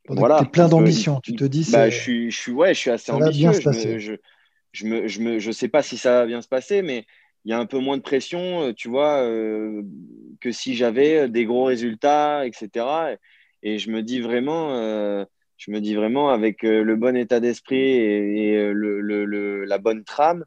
[0.08, 0.38] Voilà.
[0.38, 1.68] Tu es plein d'ambition, tu te dis.
[1.72, 3.52] Bah, je, suis, je, suis, ouais, je suis assez ambitieux.
[3.52, 4.12] Je, je,
[4.72, 7.06] je, me, je, me, je sais pas si ça va bien se passer, mais
[7.44, 9.82] il y a un peu moins de pression, euh, tu vois, euh,
[10.40, 13.16] que si j'avais des gros résultats, etc.
[13.62, 15.24] Et, je me dis vraiment, euh,
[15.56, 18.72] je me dis vraiment avec le bon état d'esprit et,
[19.66, 20.44] la bonne trame,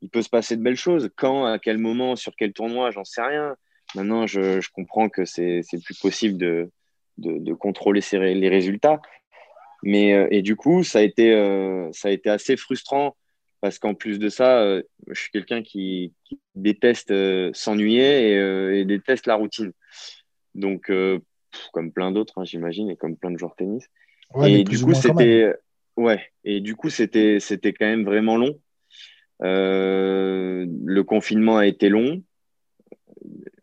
[0.00, 1.10] il peut se passer de belles choses.
[1.16, 3.56] Quand, à quel moment, sur quel tournoi, j'en sais rien.
[3.94, 6.38] Maintenant, je, comprends que c'est plus possible
[7.18, 9.00] de contrôler les résultats.
[9.82, 11.32] Mais, et du coup, ça a été,
[11.92, 13.16] ça a été assez frustrant
[13.62, 16.12] parce qu'en plus de ça, euh, je suis quelqu'un qui,
[16.56, 19.72] déteste euh, s'ennuyer euh, et, déteste la routine.
[20.54, 20.92] Donc,
[21.72, 23.86] comme plein d'autres, hein, j'imagine, et comme plein de joueurs de tennis.
[24.44, 25.54] et du coup, c'était
[25.96, 26.20] ouais.
[26.44, 28.58] Et du coup, c'était quand même vraiment long.
[29.40, 32.22] le confinement a été long,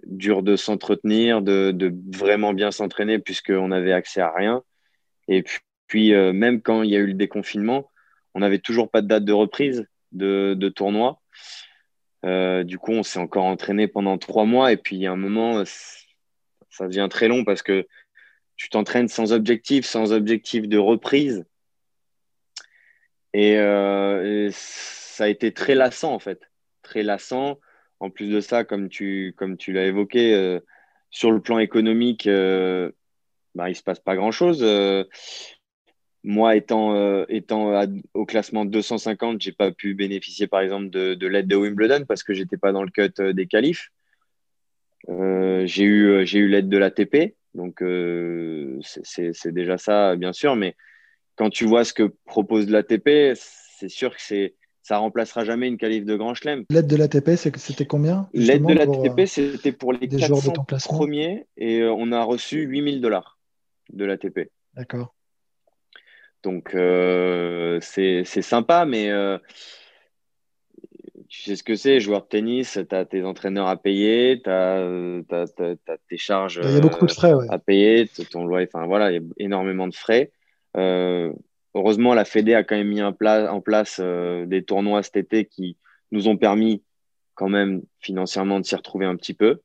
[0.05, 4.63] dur de s'entretenir, de, de, vraiment bien s'entraîner puisqu'on n'avait accès à rien.
[5.27, 7.88] Et puis, puis même quand il y a eu le déconfinement,
[8.33, 11.21] on n'avait toujours pas de date de reprise de, tournoi.
[12.25, 14.71] Euh, du coup, on s'est encore entraîné pendant trois mois.
[14.71, 17.87] Et puis, il y a un moment, ça devient très long parce que
[18.55, 21.45] tu t'entraînes sans objectif, sans objectif de reprise.
[23.33, 26.49] Et, euh, ça a été très lassant, en fait.
[26.81, 27.59] Très lassant.
[27.99, 29.35] En plus de ça, comme tu,
[29.67, 30.59] l'as évoqué, euh,
[31.11, 34.63] sur le plan économique, bah, il ne se passe pas grand-chose
[36.23, 41.47] moi, étant, euh, étant au classement 250, j'ai pas pu bénéficier, par exemple, de, l'aide
[41.47, 43.91] de Wimbledon parce que j'étais pas dans le cut euh, des qualifs.
[45.07, 47.81] Euh, j'ai eu, j'ai eu l'aide de l'ATP, donc
[48.83, 50.55] c'est déjà ça, bien sûr.
[50.57, 50.75] Mais
[51.35, 55.77] quand tu vois ce que propose l'ATP, c'est sûr que c'est ça remplacera jamais une
[55.77, 56.65] qualif de Grand Chelem.
[56.71, 60.51] L'aide de l'ATP, c'était combien L'aide de l'ATP, c'était pour les 400
[60.85, 63.37] premiers et on a reçu 8000 dollars
[63.93, 64.49] de l'ATP.
[64.73, 65.13] D'accord.
[66.43, 69.37] Donc, euh, c'est sympa, mais euh,
[71.27, 74.49] tu sais ce que c'est, joueur de tennis, tu as tes entraîneurs à payer, tu
[74.49, 75.17] as,
[76.07, 79.15] tes charges il y a beaucoup de frais, à payer, ton loyer, enfin voilà, il
[79.15, 80.31] y a énormément de frais.
[80.77, 81.31] Euh,
[81.75, 83.13] heureusement, la Fédé a quand même mis en
[83.61, 85.77] place des tournois cet été qui
[86.11, 86.83] nous ont permis
[87.35, 89.59] quand même financièrement de s'y retrouver un petit peu.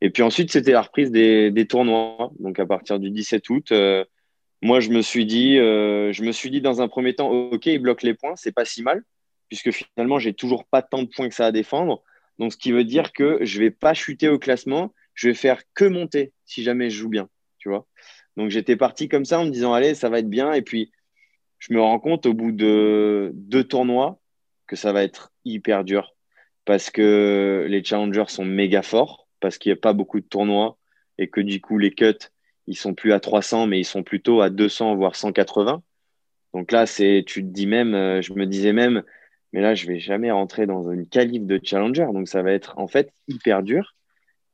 [0.00, 2.32] Et puis ensuite, c'était la reprise des, des, tournois.
[2.40, 3.72] Donc à partir du 17 août,
[4.62, 7.66] moi, je me suis dit, euh, je me suis dit dans un premier temps, ok,
[7.66, 9.02] il bloque les points, c'est pas si mal,
[9.48, 12.02] puisque finalement, j'ai toujours pas tant de points que ça à défendre.
[12.38, 15.62] Donc, ce qui veut dire que je vais pas chuter au classement, je vais faire
[15.74, 17.86] que monter si jamais je joue bien, tu vois.
[18.36, 20.52] Donc, j'étais parti comme ça en me disant, allez, ça va être bien.
[20.52, 20.92] Et puis,
[21.58, 24.20] je me rends compte au bout de deux tournois
[24.66, 26.14] que ça va être hyper dur
[26.64, 30.78] parce que les challengers sont méga forts, parce qu'il n'y a pas beaucoup de tournois
[31.18, 32.30] et que du coup, les cuts
[32.66, 35.82] ils sont plus à 300, mais ils sont plutôt à 200, voire 180.
[36.54, 39.02] Donc là, c'est, tu te dis même, euh, je me disais même,
[39.52, 42.06] mais là, je vais jamais rentrer dans une qualif de challenger.
[42.12, 43.94] Donc ça va être en fait hyper dur.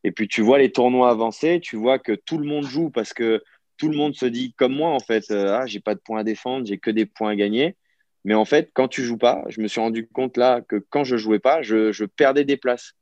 [0.05, 3.13] Et puis tu vois les tournois avancer, tu vois que tout le monde joue parce
[3.13, 3.43] que
[3.77, 6.21] tout le monde se dit comme moi en fait, euh, ah j'ai pas de points
[6.21, 7.77] à défendre, j'ai que des points à gagner.
[8.25, 11.05] Mais en fait, quand tu joues pas, je me suis rendu compte là que quand
[11.05, 12.95] je jouais pas, je, je perdais des places.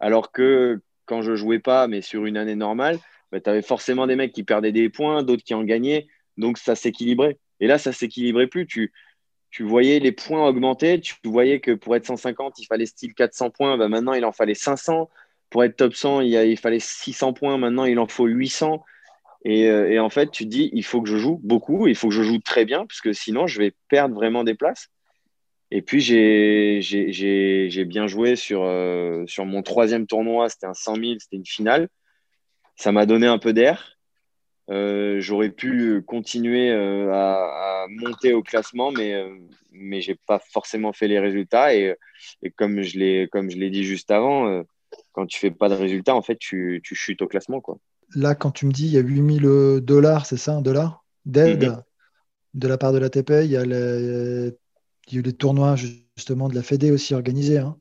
[0.00, 2.98] Alors que quand je jouais pas, mais sur une année normale,
[3.34, 6.06] bah, tu avais forcément des mecs qui perdaient des points, d'autres qui en gagnaient.
[6.36, 7.38] Donc, ça s'équilibrait.
[7.58, 8.64] Et là, ça s'équilibrait plus.
[8.68, 8.92] Tu,
[9.50, 11.00] tu voyais les points augmenter.
[11.00, 13.76] Tu voyais que pour être 150, il fallait style 400 points.
[13.76, 15.10] Bah, maintenant, il en fallait 500.
[15.50, 17.58] Pour être top 100, il, il fallait 600 points.
[17.58, 18.84] Maintenant, il en faut 800.
[19.44, 21.96] Et, euh, et, en fait, tu te dis, il faut que je joue beaucoup, il
[21.96, 24.90] faut que je joue très bien, parce que sinon, je vais perdre vraiment des places.
[25.72, 30.48] Et puis, j'ai bien joué sur, euh, sur mon troisième tournoi.
[30.48, 31.88] C'était un 100 000, c'était une finale.
[32.76, 33.98] Ça m'a donné un peu d'air.
[34.70, 39.28] Euh, J'aurais pu continuer euh, à, à, monter au classement, mais, euh,
[39.72, 41.74] mais je n'ai pas forcément fait les résultats.
[41.74, 41.94] Et,
[42.42, 44.64] et comme je l'ai dit juste avant,
[45.12, 47.60] quand tu fais pas de résultats, en fait, tu, tu, chutes au classement.
[47.60, 47.78] Quoi.
[48.14, 51.64] Là, quand tu me dis il y a 8000 dollars, c'est ça, un dollar d'aide
[51.64, 51.82] mm -hmm.
[52.54, 54.52] de la part de l'ATP, il y a les
[55.08, 57.58] il y a eu les tournois justement de la Fédé aussi organisés.
[57.58, 57.76] Hein,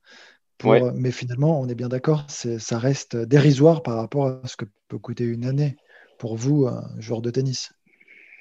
[0.63, 0.81] pour, ouais.
[0.95, 4.97] Mais finalement, on est bien d'accord, ça reste dérisoire par rapport à ce que peut
[4.97, 5.75] coûter une année
[6.17, 7.73] pour vous, un joueur de tennis.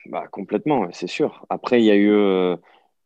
[0.06, 1.44] Bah, complètement, c'est sûr.
[1.50, 2.56] Après, il y a eu euh,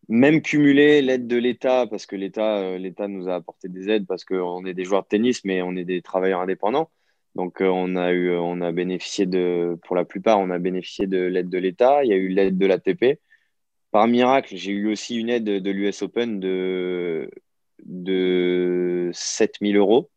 [0.08, 4.06] même cumulé l'aide de l'État, parce que l'État euh, l'État nous a apporté des aides,
[4.06, 6.90] parce qu'on est des joueurs de tennis, mais on est des travailleurs indépendants.
[7.34, 11.06] Donc, euh, on, a eu, on a bénéficié de, pour la plupart, on a bénéficié
[11.06, 12.04] de l'aide de l'État.
[12.04, 13.18] Il y a eu l'aide de l'ATP
[13.90, 17.30] par miracle, j'ai eu aussi une aide de l'US Open de,
[17.84, 20.10] de 7000 euros.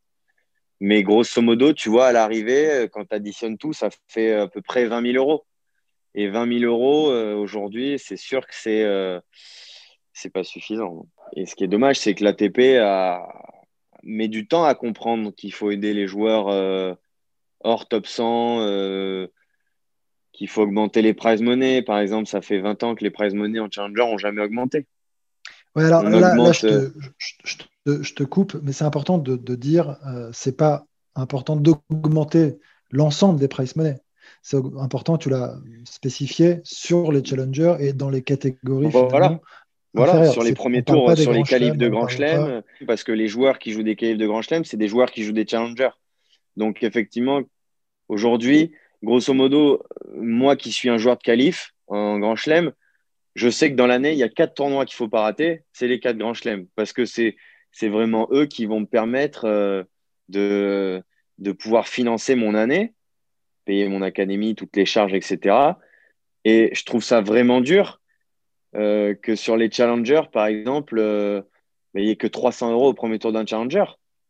[0.80, 4.62] Mais grosso modo, tu vois, à l'arrivée, quand tu additionnes tout, ça fait à peu
[4.62, 5.45] près 20 000 euros.
[6.15, 9.19] Et 20 000 euros, euh, aujourd'hui, c'est sûr que c'est euh,
[10.13, 11.06] c'est pas suffisant.
[11.36, 13.22] Et ce qui est dommage, c'est que l'ATP a
[14.04, 16.93] met du temps à comprendre qu'il faut aider les joueurs euh,
[17.62, 19.28] hors top 100, euh,
[20.32, 21.82] qu'il faut augmenter les prize money.
[21.82, 24.88] Par exemple, ça fait 20 ans que les prize money en challenger n'ont jamais augmenté.
[25.75, 26.47] Ouais, alors là, augmente...
[26.47, 30.29] là je, te, je, te, je, te, coupe, mais c'est important de, de dire, euh,
[30.34, 32.60] c'est pas important d'augmenter
[32.91, 33.99] l'ensemble des prize money.
[34.41, 38.89] C'est important, tu l'as spécifié, sur les challengers et dans les catégories.
[38.89, 39.39] Voilà.
[39.93, 43.58] Voilà, sur les premiers tours, sur les qualifs de Grand Chelem, parce que les joueurs
[43.58, 45.89] qui jouent des qualifs de Grand Chelem, c'est des joueurs qui jouent des challengers.
[46.58, 47.41] Donc, effectivement,
[48.08, 49.84] aujourd'hui, grosso modo,
[50.15, 52.71] moi qui suis un joueur de qualif en Grand Chelem,
[53.36, 55.63] je sais que dans l'année, il y a quatre tournois qu'il ne faut pas rater,
[55.74, 57.36] c'est les quatre Grands Chelem, parce que c'est
[57.84, 59.84] vraiment eux qui vont me permettre euh,
[60.30, 61.02] de,
[61.38, 62.94] de pouvoir financer mon année,
[63.65, 65.56] payer mon académie, toutes les charges, etc.
[66.46, 68.00] Et je trouve ça vraiment dur
[68.76, 71.42] euh, que sur les challengers, par exemple, euh,
[71.96, 73.86] il n'y ait que 300 euros au premier tour d'un challenger.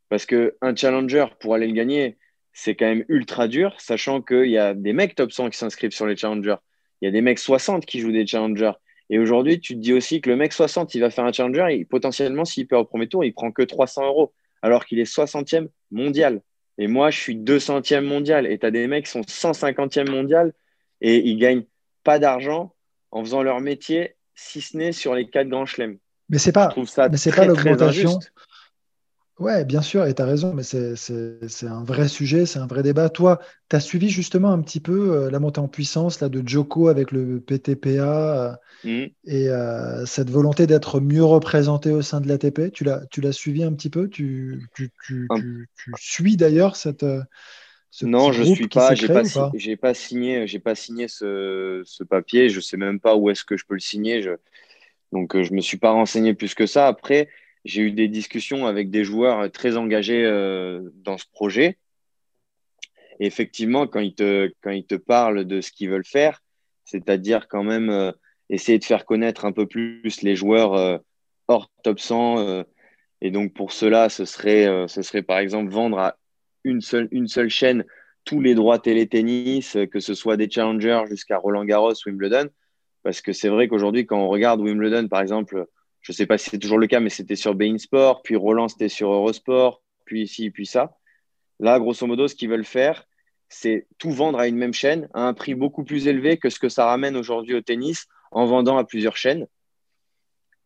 [0.10, 2.18] Parce qu'un challenger, pour aller le gagner,
[2.54, 5.92] c'est quand même ultra dur, sachant qu'il y a des mecs top 100 qui s'inscrivent
[5.92, 6.56] sur les challengers.
[7.02, 8.74] Il y a des mecs 60 qui jouent des challengers.
[9.10, 11.66] Et aujourd'hui, tu te dis aussi que le mec 60, il va faire un challenger
[11.72, 15.12] et potentiellement, s'il perd au premier tour, il prend que 300 euros, alors qu'il est
[15.12, 16.42] 60e mondial.
[16.78, 18.46] Et moi, je suis 200e mondial.
[18.46, 20.54] Et tu as des mecs qui sont 150e mondial
[21.02, 21.66] et ils gagnent
[22.04, 22.74] pas d'argent
[23.12, 25.98] en faisant leur métier, si ce n'est sur les quatre grands chelems.
[26.30, 26.74] Mais c'est pas,
[27.10, 28.20] mais c'est pas l'augmentation.
[29.40, 32.84] Ouais, bien sûr, et tu as raison, mais c'est un vrai sujet, c'est un vrai
[32.84, 33.08] débat.
[33.08, 36.46] Toi, tu as suivi justement un petit peu euh, la montée en puissance là, de
[36.46, 39.08] Joko avec le PTPA euh, mmh.
[39.24, 42.74] et euh, cette volonté d'être mieux représenté au sein de l'ATP.
[42.74, 44.10] Tu l'as suivi un petit peu?
[44.10, 45.28] Tu, tu, tu,
[45.78, 47.06] tu, suis d'ailleurs cette.
[47.92, 48.94] Ce, non, je suis pas.
[48.94, 50.48] J'ai pas, pas, pas, signé.
[50.48, 52.50] J'ai pas signé ce, ce, papier.
[52.50, 54.22] Je sais même pas où est-ce que je peux le signer.
[54.22, 54.32] Je...
[55.14, 56.88] Donc, je me suis pas renseigné plus que ça.
[56.88, 57.30] Après,
[57.66, 61.78] j'ai eu des discussions avec des joueurs très engagés euh, dans ce projet.
[63.20, 66.42] Et effectivement, quand ils, te, quand ils te parlent de ce qu'ils veulent faire,
[66.90, 68.12] c'est-à-dire quand même euh,
[68.50, 70.98] essayer de faire connaître un peu plus les joueurs euh,
[71.48, 72.40] hors top 100.
[72.40, 72.64] Euh,
[73.22, 76.18] et donc pour cela, ce serait, ce serait par exemple vendre à
[76.64, 77.84] une seule, une seule chaîne
[78.24, 82.48] tous les droits télé-tennis, que ce soit des challengers jusqu'à Roland Garros, Wimbledon.
[83.04, 85.66] Parce que c'est vrai qu'aujourd'hui, quand on regarde Wimbledon, par exemple,
[86.10, 88.36] je ne sais pas si c'est toujours le cas, mais c'était sur Bein Sport, puis
[88.36, 90.98] Roland, c'était sur Eurosport, puis ici, puis ça.
[91.60, 93.06] Là, grosso modo, ce qu'ils veulent faire,
[93.48, 96.58] c'est tout vendre à une même chaîne à un prix beaucoup plus élevé que ce
[96.58, 99.46] que ça ramène aujourd'hui au tennis en vendant à plusieurs chaînes.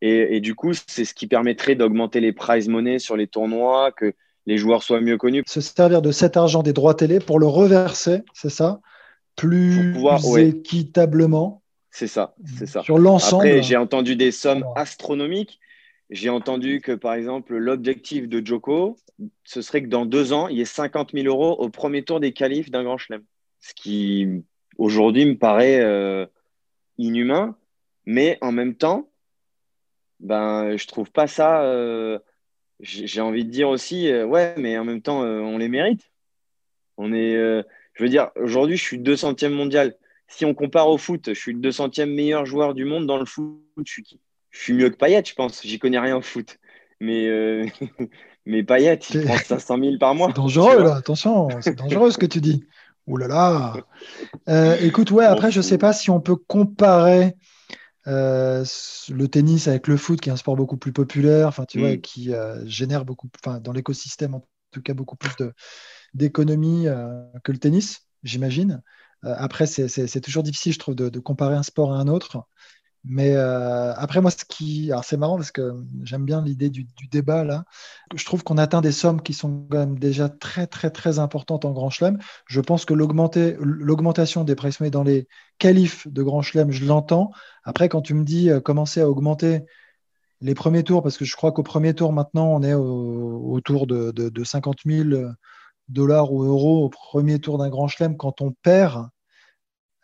[0.00, 3.92] Et, et du coup, c'est ce qui permettrait d'augmenter les prize money sur les tournois,
[3.92, 4.14] que
[4.46, 5.42] les joueurs soient mieux connus.
[5.46, 8.80] Se servir de cet argent des droits télé pour le reverser, c'est ça?
[9.36, 11.62] Plus pouvoir, équitablement
[11.94, 12.82] c'est ça, c'est ça.
[12.82, 13.46] Sur l'ensemble.
[13.46, 15.60] Après, j'ai entendu des sommes astronomiques.
[16.10, 18.96] J'ai entendu que, par exemple, l'objectif de Joko,
[19.44, 22.18] ce serait que dans deux ans, il y ait 50 000 euros au premier tour
[22.18, 23.22] des qualifs d'un grand chelem.
[23.60, 24.26] Ce qui,
[24.76, 26.26] aujourd'hui, me paraît euh,
[26.98, 27.56] inhumain.
[28.06, 29.08] Mais en même temps,
[30.18, 31.62] ben, je trouve pas ça.
[31.62, 32.18] Euh,
[32.80, 36.10] j'ai envie de dire aussi, euh, ouais, mais en même temps, on les mérite.
[36.96, 39.96] On est, je veux dire, aujourd'hui, je suis 200e mondial
[40.28, 43.24] si on compare au foot, je suis le 200e meilleur joueur du monde dans le
[43.24, 43.60] foot.
[43.84, 44.20] Je suis qui?
[44.50, 45.62] Je suis mieux que Payet, je pense.
[45.64, 46.58] J'y connais rien au foot.
[47.00, 47.66] Mais, euh,
[48.46, 50.28] mais Payet, il prend 500 000 par mois.
[50.28, 50.96] C'est dangereux, là.
[50.96, 52.64] Attention, c'est dangereux ce que tu dis.
[53.06, 53.74] Ouh là là.
[54.48, 57.34] Euh, écoute, ouais, après, je ne sais pas si on peut comparer
[58.06, 58.64] euh,
[59.10, 61.96] le tennis avec le foot, qui est un sport beaucoup plus populaire, enfin, tu vois,
[61.96, 62.00] mm.
[62.00, 62.32] qui
[62.64, 65.34] génère beaucoup, enfin, dans l'écosystème, en tout cas, beaucoup plus
[66.14, 66.86] d'économie
[67.42, 68.82] que le tennis, j'imagine.
[69.24, 72.46] Après, c'est toujours difficile, je trouve, de, de, comparer un sport à un autre.
[73.04, 74.90] Mais euh, après, moi, ce qui.
[74.90, 77.64] Alors, c'est marrant parce que j'aime bien l'idée du, débat là.
[78.14, 81.66] Je trouve qu'on atteint des sommes qui sont quand même déjà très, très, très importantes
[81.66, 82.18] en Grand Chelem.
[82.46, 87.30] Je pense que l'augmentation des price dans les qualifs de Grand Chelem, je l'entends.
[87.64, 89.64] Après, quand tu me dis euh, commencer à augmenter
[90.40, 94.12] les premiers tours, parce que je crois qu'au premier tour, maintenant, on est autour de,
[94.12, 95.30] de, 50 000
[95.88, 98.16] dollars ou euros au premier tour d'un Grand Chelem.
[98.16, 99.08] Quand on perd,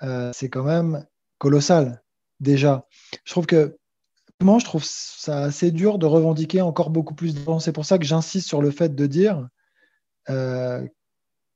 [0.02, 1.06] euh, c'est quand même
[1.38, 2.02] colossal
[2.40, 2.86] déjà.
[3.24, 3.76] Je trouve que
[4.42, 7.98] moi, je trouve ça assez dur de revendiquer encore beaucoup plus de C'est pour ça
[7.98, 9.46] que j'insiste sur le fait de dire
[10.30, 10.86] euh,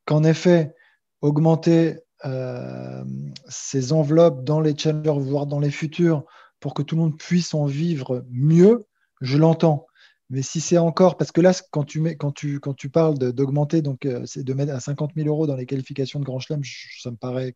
[0.05, 0.75] qu'en effet,
[1.23, 3.05] augmenter euh,
[3.49, 6.25] ces enveloppes dans les challengers, voire dans les futurs,
[6.61, 8.85] pour que tout le monde puisse en vivre mieux,
[9.23, 9.87] je l'entends.
[10.29, 13.81] Mais si c'est encore, parce que là, quand tu, quand tu, quand tu parles d'augmenter,
[13.81, 16.63] donc c'est de mettre à 50 000 euros dans les qualifications de Grand Chelem,
[17.03, 17.55] ça me paraît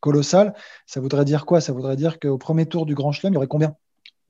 [0.00, 0.54] colossal.
[0.86, 1.60] Ça voudrait dire quoi?
[1.60, 3.74] Ça voudrait dire qu'au premier tour du Grand Chelem, il y aurait combien?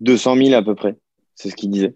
[0.00, 0.96] 200 000 à peu près.
[1.34, 1.94] C'est ce qu'il disait.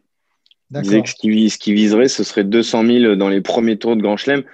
[0.72, 1.14] Il disait que ce
[1.58, 4.44] qui, viserait, ce serait 200 000 dans les premiers tours de Grand Chelem.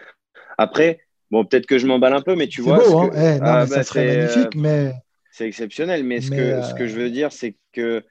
[0.57, 1.00] Après,
[1.31, 2.79] bon, peut-être que je m'emballe un peu, mais tu vois.
[2.79, 4.92] Beau, hein eh, ah, ça bah, serait magnifique, euh, mais.
[5.31, 8.02] C'est exceptionnel, mais, ce, que, ce que je veux dire, c'est que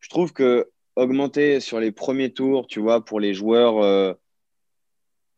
[0.00, 4.14] je trouve que augmenter sur les premiers tours, tu vois, pour les joueurs euh,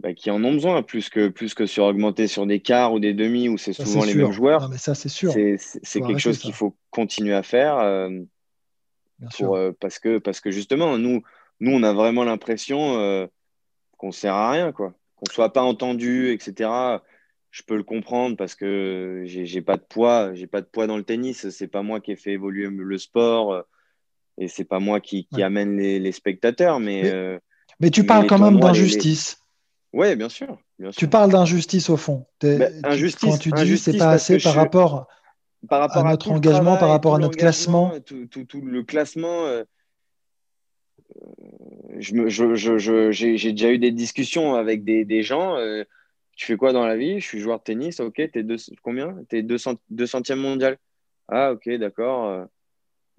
[0.00, 3.00] bah, qui en ont besoin, plus que, plus que sur augmenter sur des quarts ou
[3.00, 4.68] des demi où c'est souvent les mêmes joueurs.
[4.68, 5.32] mais ça, c'est sûr.
[5.32, 7.78] C'est quelque chose qu'il faut continuer à faire.
[7.78, 8.10] Euh,
[9.38, 11.22] pour, euh, parce, que, parce que justement, nous,
[11.60, 13.26] nous on a vraiment l'impression euh,
[13.96, 14.92] qu'on ne sert à rien, quoi.
[15.16, 16.68] Qu'on ne soit pas entendu, etc.
[17.50, 20.98] Je peux le comprendre parce que j'ai pas de poids, j'ai pas de poids dans
[20.98, 21.48] le tennis.
[21.48, 23.64] C'est pas moi qui ai fait évoluer le sport
[24.36, 26.80] et c'est pas moi qui, qui amène les, les, spectateurs.
[26.80, 27.40] Mais,
[27.80, 29.40] mais, tu parles quand même d'injustice.
[29.96, 30.58] Oui, bien sûr,
[30.94, 32.26] Tu parles d'injustice au fond.
[32.42, 35.08] Bah, injustice, quand tu dis c'est pas assez par rapport,
[35.70, 37.94] par rapport à, notre engagement, par rapport à notre classement.
[38.04, 39.46] Tout, le classement.
[39.46, 39.64] Euh,
[41.96, 45.56] j'ai je déjà eu des discussions avec des, gens.
[45.56, 45.82] Euh,
[46.36, 47.18] tu fais quoi dans la vie?
[47.18, 47.98] Je suis joueur de tennis.
[48.00, 49.16] Ok, t'es deux, combien?
[49.30, 50.76] T'es 200, 200e mondial.
[51.28, 52.28] Ah, ok, d'accord.
[52.28, 52.44] Euh,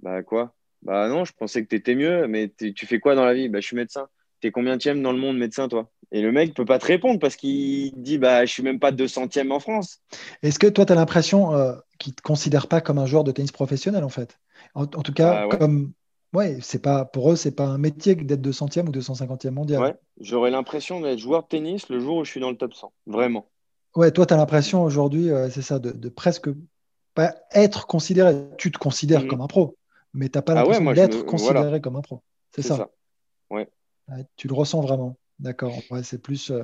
[0.03, 0.53] bah, quoi?
[0.83, 3.49] Bah, non, je pensais que tu étais mieux, mais tu fais quoi dans la vie?
[3.49, 4.07] Bah, je suis médecin.
[4.39, 5.89] T'es combien dans le monde médecin, toi?
[6.11, 8.91] Et le mec peut pas te répondre parce qu'il dit bah, Je suis même pas
[8.91, 9.99] 200e en France.
[10.43, 13.23] Est-ce que toi, tu as l'impression euh, qu'ils ne te considèrent pas comme un joueur
[13.23, 14.39] de tennis professionnel, en fait?
[14.75, 15.91] En, tout cas, bah, comme.
[16.33, 19.81] Ouais, c'est pas pour eux, c'est pas un métier d'être 200e ou 250e mondial.
[19.81, 22.73] Ouais, j'aurais l'impression d'être joueur de tennis le jour où je suis dans le top
[22.73, 23.49] 100, vraiment.
[23.95, 26.49] Ouais, toi, tu as l'impression aujourd'hui, euh, c'est ça, de, presque
[27.15, 28.35] pas être considéré.
[28.57, 29.29] Tu te considères mhm.
[29.29, 29.77] comme un pro,
[30.13, 32.21] mais tu n'as pas ah l'impression d'être considéré comme un pro.
[32.53, 32.75] C'est ça.
[32.75, 32.89] ça.
[33.49, 33.69] Ouais
[34.35, 35.17] tu le ressens vraiment.
[35.39, 35.73] D'accord.
[36.03, 36.63] c'est plus euh,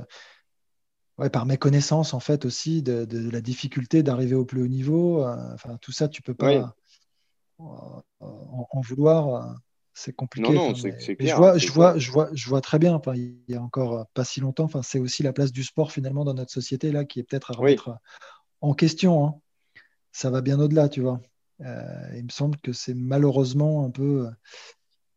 [1.18, 5.24] ouais, par méconnaissance, en fait, aussi, de, la difficulté d'arriver au plus haut niveau.
[5.24, 6.76] Euh, enfin, tout ça, tu peux pas
[7.60, 7.64] euh,
[8.20, 9.56] en, vouloir.
[9.94, 10.52] c'est compliqué.
[10.52, 11.36] Non, non, c'est clair.
[11.36, 12.96] Je vois, je, vois, je, vois, je vois très bien.
[12.96, 14.66] Enfin, il y a encore pas si longtemps.
[14.66, 17.52] Enfin, c'est aussi la place du sport, finalement, dans notre société, là, qui est peut-être
[17.52, 17.98] à remettre
[18.62, 19.26] en question.
[19.26, 19.36] Hein.
[20.12, 21.22] Ça va bien au-delà, tu vois.
[21.60, 24.28] il me semble que c'est malheureusement un peu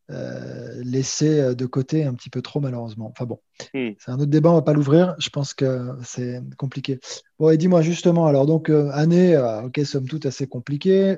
[0.09, 3.09] euh, laissé euh, de côté un petit peu trop malheureusement.
[3.11, 3.41] Enfin bon,
[3.75, 3.91] hmm.
[3.99, 5.17] c'est un autre débat, on va pas l'ouvrir.
[5.19, 7.01] Je pense que c'est compliqué.
[7.41, 11.17] Bon, et dis-moi justement, alors donc euh, année, ok, somme toute assez compliquée,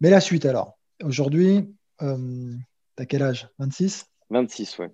[0.00, 0.78] mais la suite alors.
[1.02, 2.06] Aujourd'hui, tu
[2.98, 3.48] as quel âge?
[3.58, 4.90] 26 26, ouais.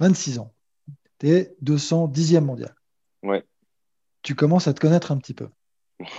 [0.00, 0.52] 26 ans.
[1.20, 2.74] Tu es 210e mondial.
[3.22, 3.44] Ouais.
[4.22, 5.48] Tu commences à te connaître un petit peu.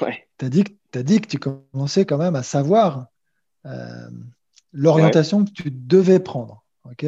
[0.01, 0.27] Ouais.
[0.37, 3.07] Tu as, as, dit que tu commençais quand même à savoir
[4.71, 6.63] l'orientation que tu devais prendre.
[6.85, 7.05] ok?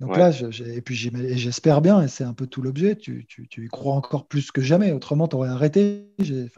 [0.00, 0.30] Donc là,
[0.66, 4.50] et puis j'espère bien, et c'est un peu tout l'objet, tu, y crois encore plus
[4.50, 4.92] que jamais.
[4.92, 6.06] Autrement, tu aurais arrêté,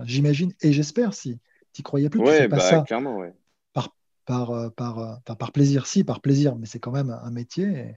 [0.05, 1.41] j'imagine, et j'espère si
[1.73, 2.21] tu n'y croyais plus.
[2.21, 3.21] tu fais pas bah, ça clairement,
[3.73, 3.97] par,
[4.27, 7.97] par, euh, par, euh, par, plaisir, si, par plaisir, mais c'est quand même un métier.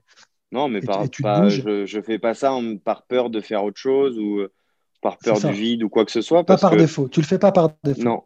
[0.52, 4.40] non, mais par, je ne fais pas ça par peur de faire autre chose ou
[4.40, 4.52] euh,
[5.02, 6.44] par peur du vide ou quoi que ce soit.
[6.44, 8.04] Pas par défaut, tu le fais pas par défaut.
[8.04, 8.24] Non,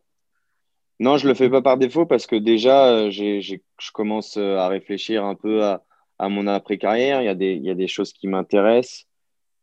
[1.00, 3.56] non, je le fais pas par défaut parce que déjà, euh, je
[3.94, 5.82] commence euh, à réfléchir un peu à,
[6.30, 7.22] mon après-carrière.
[7.22, 9.08] Il y, a des, choses qui m'intéressent.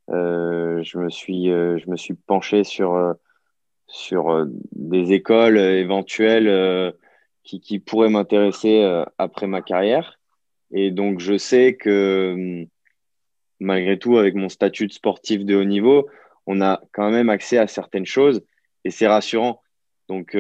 [0.09, 3.17] Euh, je, me suis, penché sur,
[4.73, 6.95] des écoles éventuelles
[7.45, 10.19] qui, qui pourraient m'intéresser après ma carrière.
[10.73, 12.67] Et donc, je sais que
[13.61, 16.09] malgré tout, avec mon statut de sportif de haut niveau,
[16.47, 18.43] on a quand même accès à certaines choses
[18.85, 19.61] et c'est rassurant.
[20.09, 20.35] Donc,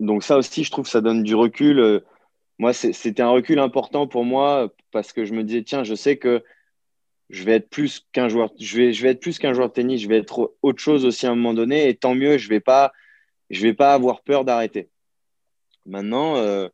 [0.00, 1.78] donc ça aussi, je trouve que ça donne du recul.
[1.78, 2.00] Euh,
[2.58, 6.16] moi, c'était un recul important pour moi parce que je me disais, tiens, je sais
[6.16, 6.44] que
[7.30, 9.72] je vais être plus qu'un joueur, je vais, je vais être plus qu'un joueur de
[9.72, 12.48] tennis, je vais être autre chose aussi à un moment donné et tant mieux, je
[12.48, 12.60] vais
[13.50, 14.90] vais pas avoir peur d'arrêter.
[15.86, 16.68] Maintenant, euh,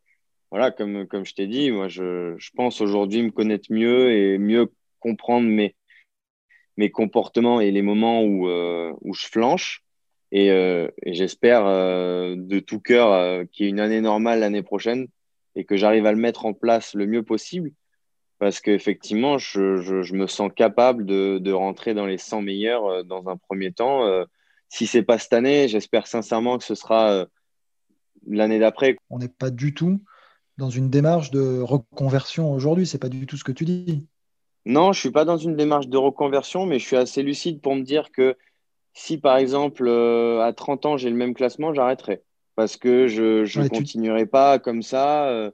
[0.51, 4.37] voilà, comme, comme je t'ai dit, moi, je, je pense aujourd'hui me connaître mieux et
[4.37, 5.75] mieux comprendre mes,
[6.77, 9.83] mes comportements et les moments où, euh, où je flanche.
[10.31, 15.07] Et, euh, j'espère euh, de tout cœur qu'il y ait une année normale l'année prochaine
[15.55, 17.71] et que j'arrive à le mettre en place le mieux possible.
[18.37, 23.27] Parce qu'effectivement, je, je, me sens capable de, de, rentrer dans les 100 meilleurs dans
[23.27, 24.07] un premier temps.
[24.69, 27.25] si ce n'est pas cette année, j'espère sincèrement que ce sera
[28.25, 28.95] l'année d'après.
[29.09, 30.01] On n'est pas du tout
[30.57, 32.85] dans une démarche de reconversion aujourd'hui.
[32.85, 34.05] C'est pas du tout ce que tu dis.
[34.65, 37.75] Non, je suis pas dans une démarche de reconversion, mais je suis assez lucide pour
[37.75, 38.37] me dire que
[38.99, 42.21] si, par exemple, euh, à 30 ans, j'ai le même classement, j'arrêterai.
[42.55, 45.29] Parce que je ne continuerai pas comme ça.
[45.29, 45.51] Euh,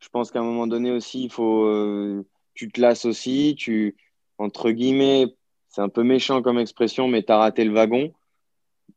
[0.00, 3.54] je pense qu'à un moment donné aussi, il faut, euh, tu te lasses aussi.
[3.56, 3.96] Tu,
[4.38, 5.26] entre guillemets,
[5.68, 8.12] c'est un peu méchant comme expression, mais tu as raté le wagon.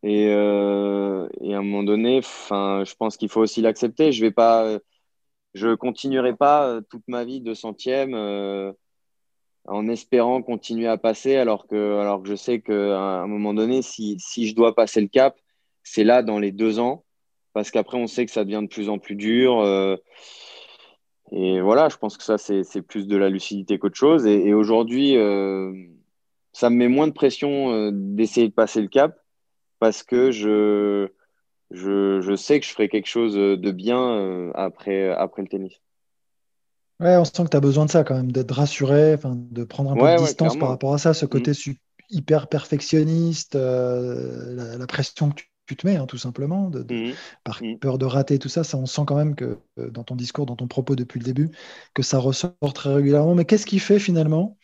[0.02, 4.12] Et, et à un moment donné, je pense qu'il faut aussi l'accepter.
[4.12, 4.80] Je vais pas,
[5.54, 8.16] je continuerai pas toute ma vie de centième
[9.68, 13.82] en espérant continuer à passer, alors que, alors que je sais qu'à un moment donné,
[13.82, 15.38] si, si, je dois passer le cap,
[15.84, 17.06] c'est là dans les deux ans,
[17.54, 19.60] parce qu'après, on sait que ça devient de plus en plus dur.
[19.60, 19.98] Euh,
[21.32, 24.26] et voilà, je pense que ça, c'est plus de la lucidité qu'autre chose.
[24.26, 25.74] Et, aujourd'hui, euh,
[26.54, 29.20] ça me met moins de pression euh, d'essayer de passer le cap,
[29.80, 31.10] parce que je,
[31.72, 35.82] je, je, sais que je ferai quelque chose de bien après, après le tennis.
[37.00, 39.92] Ouais, on sent que tu as besoin de ça quand même, d'être rassuré, de prendre
[39.92, 41.30] un peu de distance par rapport à ça, ce mm.
[41.30, 41.52] côté
[42.10, 47.14] hyper perfectionniste, euh, la, pression que tu, te mets, hein, tout simplement, de, mm.
[47.44, 47.78] par mm.
[47.78, 50.48] peur de rater tout ça, ça, on sent quand même que euh, dans ton discours,
[50.48, 51.52] dans ton propos depuis le début,
[51.94, 53.36] que ça ressort très régulièrement.
[53.36, 54.58] Mais qu'est-ce qui fait finalement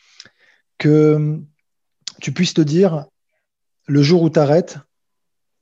[0.79, 1.39] que
[2.19, 3.05] tu puisses te dire,
[3.85, 4.79] le jour où tu arrêtes,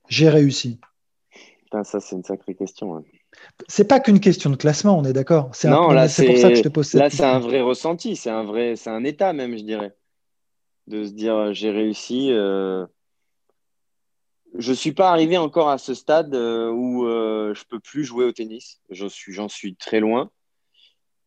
[0.07, 0.79] j'ai réussi?
[1.71, 3.03] Ça, c'est une sacrée question.
[3.67, 5.49] C'est pas qu'une question de classement, on est d'accord.
[5.53, 8.15] C'est là, c'est pour ça que je te pose cette Là, c'est un vrai ressenti,
[8.15, 9.95] c'est un vrai, c'est un état même, je dirais,
[10.87, 12.29] de se dire euh, j'ai réussi.
[12.31, 12.85] Euh...
[14.57, 18.25] Je suis pas arrivé encore à ce stade euh, où euh, je peux plus jouer
[18.25, 18.81] au tennis.
[18.89, 20.29] J'en suis, j'en suis très loin,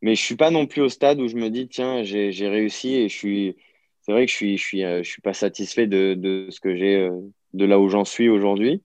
[0.03, 2.95] mais je suis pas non plus au stade où je me dis tiens j'ai, réussi
[2.95, 3.57] et je suis.
[4.03, 6.77] C'est vrai que je suis, je suis, je suis pas satisfait de, de ce que
[6.77, 7.09] j'ai,
[7.55, 8.83] de là où j'en suis aujourd'hui,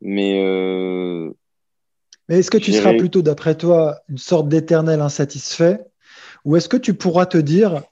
[0.00, 0.40] mais
[2.28, 5.80] mais est-ce que tu seras plutôt, d'après toi, une sorte d'éternel insatisfait?
[6.44, 7.82] Ou est-ce que tu pourras te dire,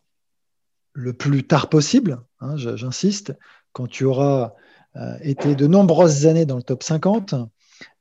[0.92, 3.34] le plus tard possible, hein, j'insiste,
[3.72, 4.54] quand tu auras
[4.96, 7.34] euh, été de nombreuses années dans le top 50,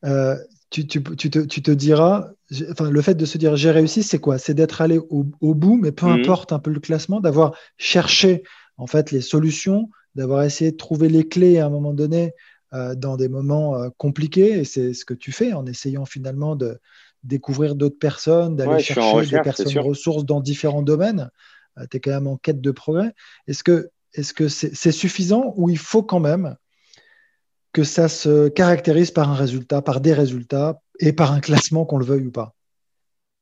[0.06, 0.38] euh,
[0.70, 2.30] tu, te, diras,
[2.72, 4.38] enfin, le fait de se dire j'ai réussi, c'est quoi?
[4.38, 5.24] C'est d'être allé au,
[5.54, 6.22] bout, mais peu mhm.
[6.22, 8.44] importe un peu le classement, d'avoir cherché
[8.78, 12.34] en fait les solutions, d'avoir essayé de trouver les clés à un moment donné
[12.96, 14.60] dans des moments euh, compliqués.
[14.60, 16.80] Et c'est ce que tu fais en essayant finalement de
[17.24, 21.30] découvrir d'autres personnes, d'aller chercher des personnes ressources dans différents domaines.
[21.78, 23.14] Euh, tu es quand même en quête de progrès.
[23.48, 26.56] Est-ce que est-ce que c'est suffisant ou il faut quand même
[27.72, 31.98] que ça se caractérise par un résultat, par des résultats et par un classement, qu'on
[31.98, 32.54] le veuille ou pas,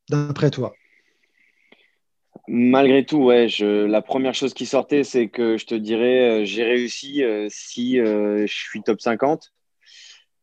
[0.09, 0.71] d'après toi?
[2.53, 6.45] Malgré tout, ouais, je, la première chose qui sortait, c'est que je te dirais, euh,
[6.45, 9.53] j'ai réussi euh, si euh, je suis top 50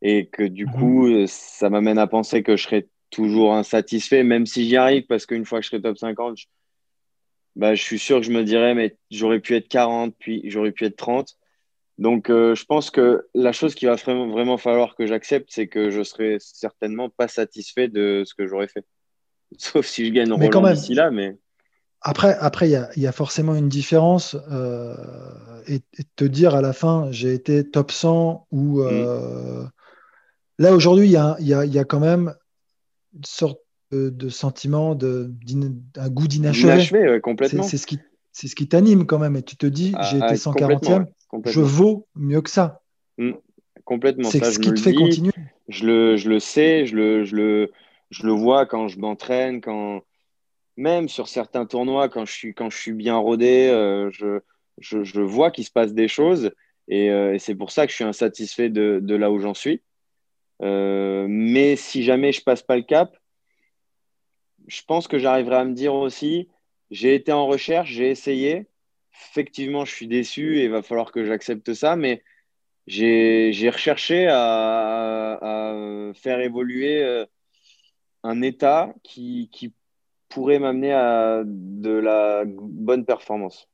[0.01, 0.73] et que du mhm.
[0.73, 5.27] coup, ça m'amène à penser que je serai toujours insatisfait, même si j'y arrive, parce
[5.27, 6.47] qu'une fois que je serai top 50, je,
[7.57, 10.73] bah, je suis sûr que je me dirais, mais j'aurais pu être 40, puis j'aurais
[10.73, 11.37] pu être 30.
[11.99, 16.03] Donc, je pense que la chose qu'il va vraiment, falloir que j'accepte, c'est que je
[16.03, 18.87] serai certainement pas satisfait de ce que j'aurais fait.
[19.59, 21.37] Sauf si je gagne Roland d'ici là, mais...
[22.01, 24.95] Après, après, il y a, forcément une différence euh,
[25.67, 25.81] et,
[26.15, 29.71] te dire à la fin, j'ai été top 100 ou euh, mm.
[30.61, 32.35] là aujourd'hui, il y a, y, a, quand même
[33.15, 35.33] une sorte de, sentiment, de,
[35.97, 37.21] un goût d'inachevé.
[37.21, 37.65] complètement.
[37.65, 37.99] C'est ce qui,
[38.33, 39.35] c'est ce qui t'anime quand même.
[39.35, 41.07] Et tu te dis, ah, j'ai été 140e,
[41.47, 42.81] je vaux mieux que ça.
[43.19, 43.33] Mm.
[43.85, 44.31] complètement.
[44.31, 45.33] C'est ce qui te fait continuer.
[45.69, 47.73] Je le, je le sais, je le, je le,
[48.11, 50.03] je le vois quand je m'entraîne, quand
[50.79, 54.41] même sur certains tournois, quand je suis, quand je suis bien rodé, euh, je,
[54.79, 56.53] je, vois qu'il se passe des choses.
[56.91, 59.83] Euh, et, c'est pour ça que je suis insatisfait de, là où j'en suis.
[60.61, 63.17] mais si jamais je passe pas le cap,
[64.69, 66.49] je pense que j'arriverai à me dire aussi,
[66.91, 68.67] j'ai été en recherche, j'ai essayé.
[69.31, 72.23] Effectivement, je suis déçu et il va falloir que j'accepte ça, mais
[72.87, 77.27] j'ai recherché à, faire évoluer euh,
[78.23, 79.75] un état qui, qui
[80.29, 83.69] pourrait m'amener à de la bonne performance,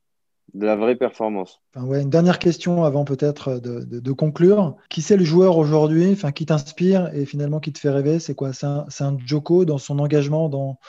[0.53, 1.61] de la vraie performance.
[1.75, 4.75] Enfin, ouais, une dernière question avant peut-être de, conclure.
[4.89, 8.19] Qui c'est le joueur aujourd'hui enfin, qui t'inspire et finalement qui te fait rêver?
[8.19, 8.53] C'est quoi?
[8.53, 10.79] C'est un, un, Joko dans son engagement, dans,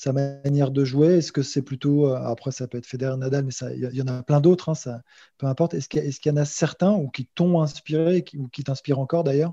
[0.00, 1.18] sa manière de jouer?
[1.18, 4.06] Est-ce que c'est plutôt, euh, après ça peut être Federer, Nadal, mais il y, en
[4.06, 5.02] a plein d'autres, hein, ça,
[5.36, 5.74] peu importe.
[5.74, 9.52] Est-ce qu'il y, en a certains ou qui t'ont inspiré ou qui t'inspirent encore d'ailleurs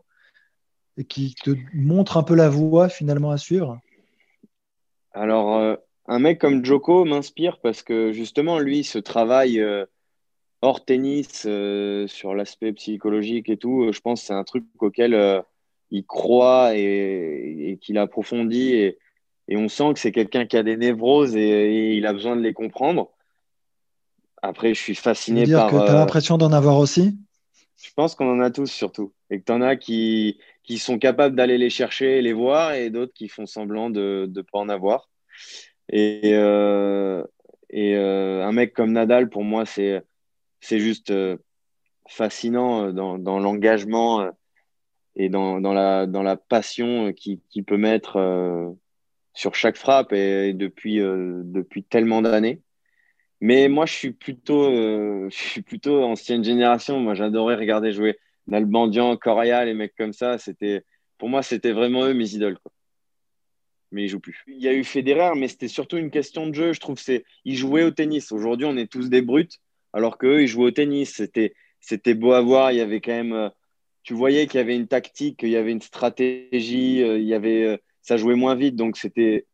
[0.96, 3.78] et qui te montrent un peu la voie finalement à suivre?
[5.18, 5.76] Alors, euh,
[6.08, 9.86] un mec comme Joko m'inspire parce que justement, lui, ce travail euh,
[10.62, 11.48] hors tennis
[12.08, 15.44] sur l'aspect psychologique et tout, je pense que c'est un truc auquel
[15.92, 18.74] il croit et, et qu'il approfondit.
[18.74, 18.98] Et,
[19.48, 22.42] et on sent que c'est quelqu'un qui a des névroses et, il a besoin de
[22.42, 23.10] les comprendre.
[24.42, 25.70] Après, je suis fasciné dire par.
[25.70, 27.18] Tu as euh, l'impression d'en avoir aussi?
[27.82, 29.14] Je pense qu'on en a tous surtout.
[29.30, 32.74] Et que tu en as qui, qui sont capables d'aller les chercher et les voir
[32.74, 35.10] et d'autres qui font semblant de ne pas en avoir.
[35.90, 37.24] Et, euh,
[37.70, 40.04] et euh, un mec comme Nadal, pour moi, c'est
[40.62, 41.14] juste
[42.08, 44.30] fascinant dans, dans l'engagement
[45.16, 48.18] et dans, dans, la, dans la passion qu'il qui peut mettre
[49.38, 52.64] sur chaque frappe et, depuis, euh, depuis tellement d'années.
[53.40, 57.00] Mais moi, je suis plutôt, euh, je suis plutôt ancienne génération.
[57.00, 58.18] Moi, j'adorais regarder jouer
[58.48, 60.38] Nalbandian, Coria, les mecs comme ça.
[60.38, 60.84] C'était,
[61.18, 62.58] pour moi, c'était vraiment eux mes idoles.
[62.60, 62.72] Quoi.
[63.92, 64.44] Mais ils jouent plus.
[64.48, 66.74] Il y a eu Federer, mais c'était surtout une question de jeu.
[66.74, 68.32] Je trouve c'est, ils jouaient au tennis.
[68.32, 69.60] Aujourd'hui, on est tous des brutes,
[69.94, 71.16] alors qu'eux, ils jouaient au tennis.
[71.16, 72.72] C'était, c'était beau à voir.
[72.72, 73.50] Il y avait quand même, euh,
[74.04, 77.80] tu voyais qu'il y avait une tactique, il y avait une stratégie, il y avait
[78.08, 79.46] ça jouait moins vite, donc c'était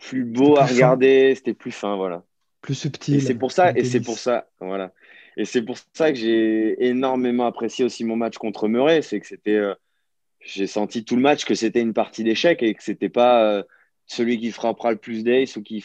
[0.00, 2.22] plus beau à regarder, c'était plus fin, voilà.
[2.60, 3.16] Plus subtil.
[3.16, 4.92] Et c'est pour ça, et c'est pour ça, voilà.
[5.36, 9.26] Et c'est pour ça que j'ai énormément apprécié aussi mon match contre Murray, c'est que
[9.26, 9.74] c'était, euh,
[10.40, 13.62] j'ai senti tout le match que c'était une partie d'échec et que c'était pas euh,
[14.06, 15.84] celui qui frappera le plus d'ace ou qui,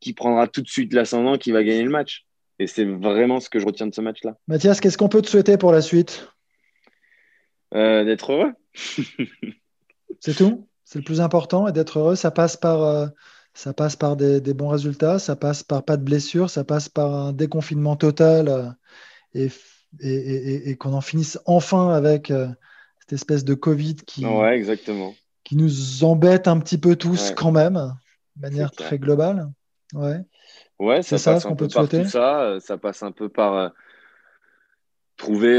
[0.00, 2.26] qui prendra tout de suite l'ascendant qui va gagner le match.
[2.58, 4.36] Et c'est vraiment ce que je retiens de ce match-là.
[4.46, 6.28] Mathias, qu'est-ce qu'on peut te souhaiter pour la suite?
[7.74, 8.52] Euh, D'être heureux.
[10.20, 10.66] c'est tout?
[10.84, 13.10] C'est le plus important et d'être heureux, ça passe par,
[13.56, 17.14] ça passe par des, bons résultats, ça passe par pas de blessures, ça passe par
[17.14, 18.76] un déconfinement total
[19.34, 19.48] euh,
[20.00, 22.48] et, et, qu'on en finisse enfin avec euh,
[23.00, 25.14] cette espèce de Covid qui, exactement.
[25.42, 27.94] qui nous embête un petit peu tous quand même,
[28.36, 29.50] de manière très globale.
[29.94, 30.20] Ouais,
[30.78, 32.58] ouais ça, ça passe un peu par tout ça.
[32.60, 33.72] Ça passe un peu par
[35.16, 35.58] trouver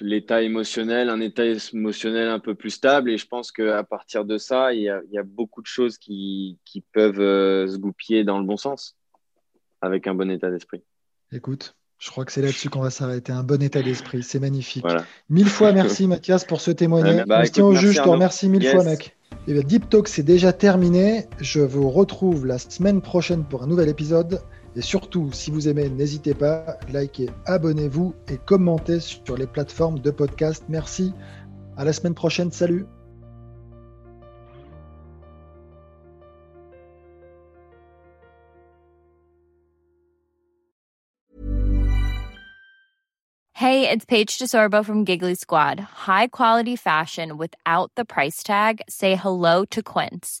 [0.00, 3.10] l'état émotionnel, un état émotionnel un peu plus stable.
[3.10, 6.58] Et je pense qu'à partir de ça, il y, a, beaucoup de choses qui,
[6.92, 8.96] peuvent euh, se goupiller dans le bon sens,
[9.80, 10.82] avec un bon état d'esprit.
[11.32, 13.32] Écoute, je crois que c'est là-dessus qu'on va s'arrêter.
[13.32, 14.86] Un bon état d'esprit, c'est magnifique.
[15.28, 17.26] Mille fois merci Mathias pour ce témoignage.
[17.26, 19.16] Bah, On au juge, je te remercie mille fois mec.
[19.46, 21.26] Et eh Deep Talk, c'est déjà terminé.
[21.40, 24.40] Je vous retrouve la semaine prochaine pour un nouvel épisode.
[24.76, 30.10] Et surtout, si vous aimez, n'hésitez pas, likez, abonnez-vous et commentez sur les plateformes de
[30.10, 30.64] podcast.
[30.68, 31.12] Merci.
[31.76, 32.52] À la semaine prochaine.
[32.52, 32.86] Salut.
[43.54, 45.78] Hey, it's Paige DeSorbo from Giggly Squad.
[45.78, 48.80] High quality fashion without the price tag.
[48.88, 50.40] Say hello to Quince.